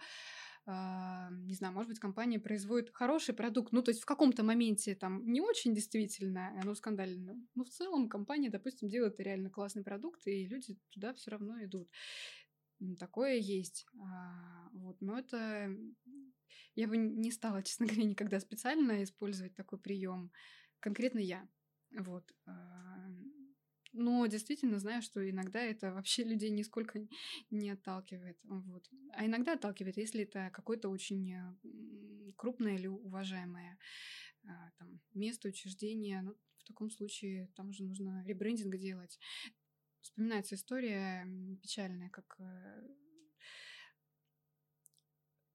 [0.68, 5.26] не знаю, может быть, компания производит хороший продукт, ну, то есть в каком-то моменте там
[5.32, 10.46] не очень действительно, оно скандально, но в целом компания, допустим, делает реально классный продукт, и
[10.46, 11.90] люди туда все равно идут.
[13.00, 13.86] Такое есть.
[14.00, 15.76] А, вот, но это
[16.76, 20.32] я бы не стала, честно говоря, никогда специально использовать такой прием.
[20.80, 21.48] Конкретно я.
[21.98, 22.32] Вот.
[23.94, 27.06] Но действительно знаю, что иногда это вообще людей нисколько
[27.50, 28.38] не отталкивает.
[28.44, 28.90] Вот.
[29.14, 31.36] А иногда отталкивает, если это какое-то очень
[32.38, 33.78] крупное или уважаемое
[34.48, 36.22] а, там, место, учреждение.
[36.22, 39.20] Ну, в таком случае там уже нужно ребрендинг делать.
[40.02, 41.28] Вспоминается история
[41.62, 42.88] печальная, как э,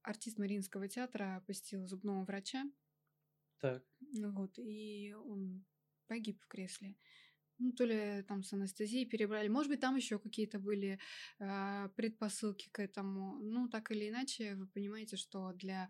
[0.02, 2.64] артист Мариинского театра посетил зубного врача.
[3.60, 3.84] Так.
[4.00, 5.64] Вот, и он
[6.06, 6.96] погиб в кресле
[7.58, 10.98] ну, то ли там с анестезией перебрали, может быть, там еще какие-то были
[11.38, 13.38] э, предпосылки к этому.
[13.40, 15.88] Ну, так или иначе, вы понимаете, что для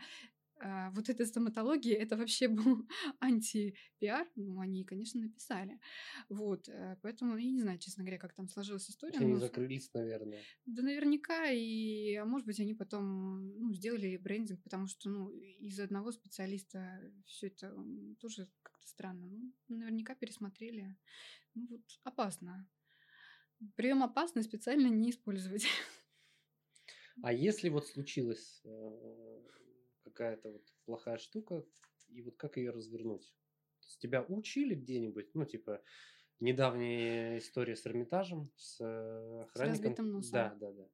[0.93, 2.89] вот эта стоматология, это вообще был
[3.21, 5.79] анти-пиар, ну, они, конечно, написали.
[6.29, 9.19] Вот, э, поэтому я не знаю, честно говоря, как там сложилась история.
[9.19, 10.43] Они закрылись, наверное.
[10.65, 15.79] Да, наверняка, и, а может быть, они потом, ну, сделали брендинг, потому что, ну, из
[15.79, 17.77] одного специалиста все это
[18.19, 19.27] тоже как-то странно.
[19.27, 20.97] Ну, наверняка пересмотрели.
[21.55, 22.69] Ну, вот, опасно.
[23.75, 25.67] Прием опасный, специально не использовать.
[27.23, 29.41] А если вот случилось э,
[30.17, 31.65] какая-то вот плохая штука,
[32.09, 33.35] и вот как ее развернуть?
[33.81, 35.83] То есть тебя учили где-нибудь, ну, типа,
[36.41, 40.23] недавняя история с Эрмитажем, с э, охранником.
[40.23, 40.89] С да, да, да.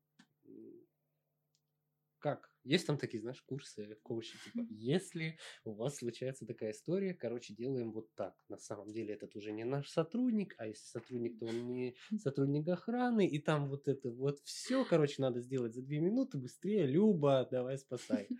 [2.18, 2.51] Как?
[2.64, 7.92] Есть там такие, знаешь, курсы коучи, типа, если у вас случается такая история, короче, делаем
[7.92, 8.34] вот так.
[8.48, 12.68] На самом деле этот уже не наш сотрудник, а если сотрудник, то он не сотрудник
[12.68, 17.48] охраны, и там вот это вот все, короче, надо сделать за две минуты, быстрее, Люба,
[17.50, 18.28] давай спасай.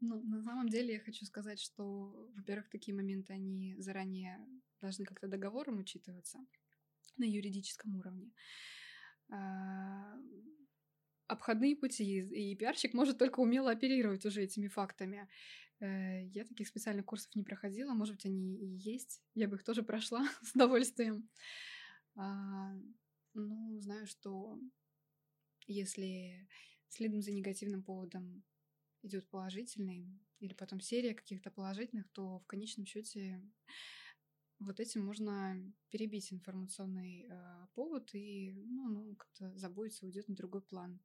[0.00, 4.46] Ну, на самом деле я хочу сказать, что, во-первых, такие моменты, они заранее
[4.80, 6.38] должны как-то договором учитываться
[7.16, 8.30] на юридическом уровне.
[11.28, 15.28] Обходные пути, и пиарщик может только умело оперировать уже этими фактами.
[15.80, 19.64] Э, я таких специальных курсов не проходила, может быть, они и есть, я бы их
[19.64, 21.28] тоже прошла с удовольствием.
[22.14, 22.74] А,
[23.34, 24.58] ну, знаю, что
[25.66, 26.48] если
[26.88, 28.44] следом за негативным поводом
[29.02, 33.42] идет положительный, или потом серия каких-то положительных, то в конечном счете
[34.58, 35.60] вот этим можно
[35.90, 41.00] перебить информационный э, повод и ну, ну, как-то забудется, уйдет на другой план.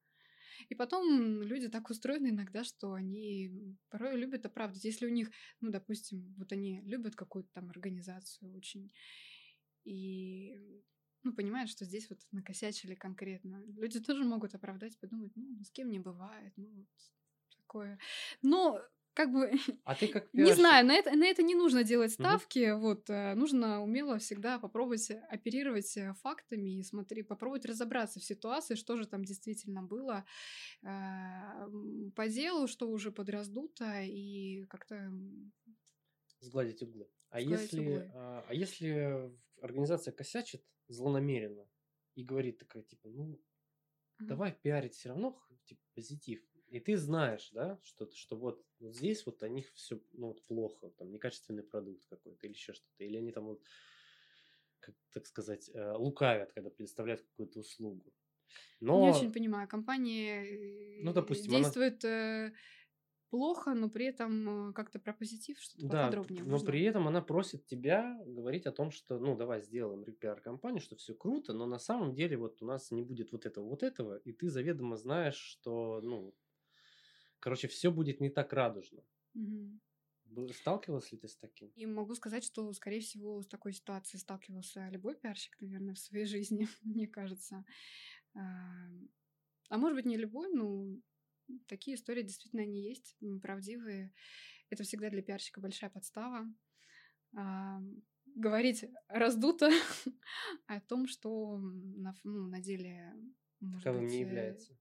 [0.69, 4.83] И потом люди так устроены иногда, что они порой любят оправдать.
[4.83, 8.91] Если у них, ну, допустим, вот они любят какую-то там организацию очень,
[9.83, 10.55] и
[11.23, 13.63] ну, понимают, что здесь вот накосячили конкретно.
[13.77, 16.87] Люди тоже могут оправдать, подумать, ну, с кем не бывает, ну, вот
[17.55, 17.99] такое.
[18.41, 18.81] Но
[19.21, 19.51] как бы,
[19.83, 22.81] а ты как не знаю, на это, на это не нужно делать ставки, угу.
[22.81, 28.75] вот, э, нужно умело всегда попробовать оперировать э, фактами и смотри, попробовать разобраться в ситуации,
[28.75, 30.25] что же там действительно было
[30.81, 30.87] э,
[32.15, 35.11] по делу, что уже подраздуто, и как-то...
[36.39, 37.07] Сгладить углы.
[37.29, 38.11] А Сгладить если, углы.
[38.15, 41.69] А, а если организация косячит злонамеренно
[42.15, 43.39] и говорит такая, типа, ну, угу.
[44.19, 49.25] давай пиарить все равно, типа, позитив, и ты знаешь, да, что, что вот, вот здесь
[49.25, 53.17] вот у них все ну, вот плохо, там некачественный продукт какой-то или еще что-то, или
[53.17, 53.61] они там вот,
[54.79, 58.13] как так сказать, э, лукавят, когда предоставляют какую-то услугу.
[58.79, 59.01] Но...
[59.01, 62.53] Не очень понимаю, компания ну, допустим, действует она
[63.31, 66.43] плохо, но при этом э, как-то про позитив что-то да, поподробнее.
[66.43, 66.67] Но можно?
[66.67, 71.15] при этом она просит тебя говорить о том, что, ну, давай сделаем пиар-компанию, что все
[71.15, 74.33] круто, но на самом деле вот у нас не будет вот этого, вот этого, и
[74.33, 76.35] ты заведомо знаешь, что, ну,
[77.41, 79.03] короче, все будет не так радужно.
[79.33, 79.79] Угу.
[80.53, 81.69] Сталкивалась ли ты с таким?
[81.75, 86.25] И могу сказать, что, скорее всего, с такой ситуацией сталкивался любой пиарщик, наверное, в своей
[86.35, 87.65] жизни, мне кажется.
[88.33, 90.97] А может быть, не любой, но
[91.67, 94.13] такие истории действительно они есть, правдивые.
[94.69, 96.45] Это всегда для пиарщика большая подстава.
[97.35, 97.81] А,
[98.35, 99.69] говорить раздуто
[100.67, 103.13] о том, что на, ну, на деле
[103.59, 104.77] может Таковым быть, не является.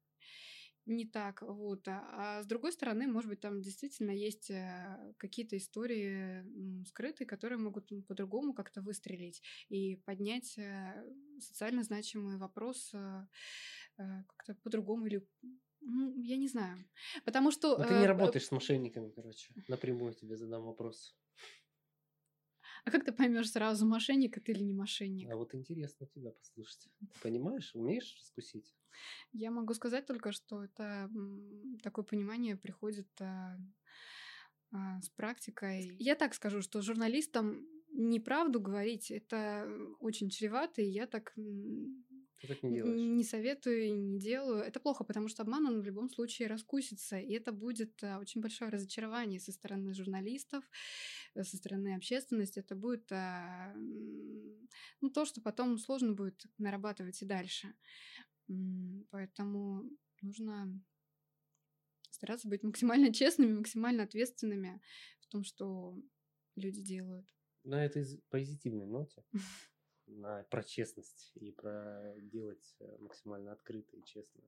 [0.86, 1.86] Не так, вот.
[1.88, 6.44] А, а с другой стороны, может быть, там действительно есть э, какие-то истории
[6.86, 11.04] скрытые, которые могут по-другому как-то выстрелить и поднять э,
[11.38, 13.26] социально значимый вопрос э,
[13.96, 15.26] как-то по-другому или
[15.82, 16.84] ну, я не знаю.
[17.24, 17.78] Потому что...
[17.78, 19.52] Но ты не работаешь с мошенниками, короче.
[19.68, 21.16] Напрямую тебе задам вопрос.
[22.84, 25.30] А как ты поймешь сразу, мошенник ты или не мошенник?
[25.30, 26.88] А вот интересно тебя послушать.
[27.22, 28.74] понимаешь, умеешь раскусить?
[29.32, 31.10] Я могу сказать только, что это
[31.82, 33.56] такое понимание приходит а,
[34.72, 35.94] а, с практикой.
[35.98, 39.68] Я так скажу, что журналистам неправду говорить это
[40.00, 41.32] очень чревато, и я так
[42.40, 42.98] ты так не делаешь.
[42.98, 44.62] Не советую, не делаю.
[44.62, 47.18] Это плохо, потому что обман, он в любом случае раскусится.
[47.18, 50.64] И это будет а, очень большое разочарование со стороны журналистов,
[51.34, 52.60] э, со стороны общественности.
[52.60, 53.74] Это будет а,
[55.00, 57.74] ну, то, что потом сложно будет нарабатывать и дальше.
[59.10, 59.84] Поэтому
[60.22, 60.82] нужно
[62.10, 64.80] стараться быть максимально честными, максимально ответственными
[65.20, 65.94] в том, что
[66.56, 67.28] люди делают.
[67.64, 69.22] На этой позитивной ноте
[70.10, 74.42] на, про честность и про делать э, максимально открыто и честно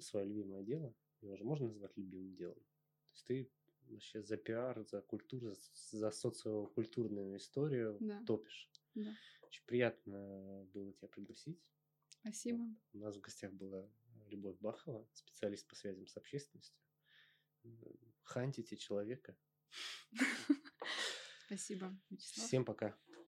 [0.00, 2.54] свое любимое дело, его же можно назвать любимым делом.
[2.54, 3.50] То есть ты
[3.88, 5.54] вообще за пиар, за культуру,
[5.90, 8.22] за социокультурную историю да.
[8.24, 8.70] топишь.
[8.94, 9.14] Да.
[9.42, 11.60] Очень приятно было тебя пригласить.
[12.08, 12.64] Спасибо.
[12.92, 13.88] У нас в гостях была
[14.28, 16.80] Любовь Бахова, специалист по связям с общественностью.
[18.22, 19.36] хантите человека.
[21.46, 22.46] Спасибо, Вячеслав.
[22.46, 22.96] Всем пока.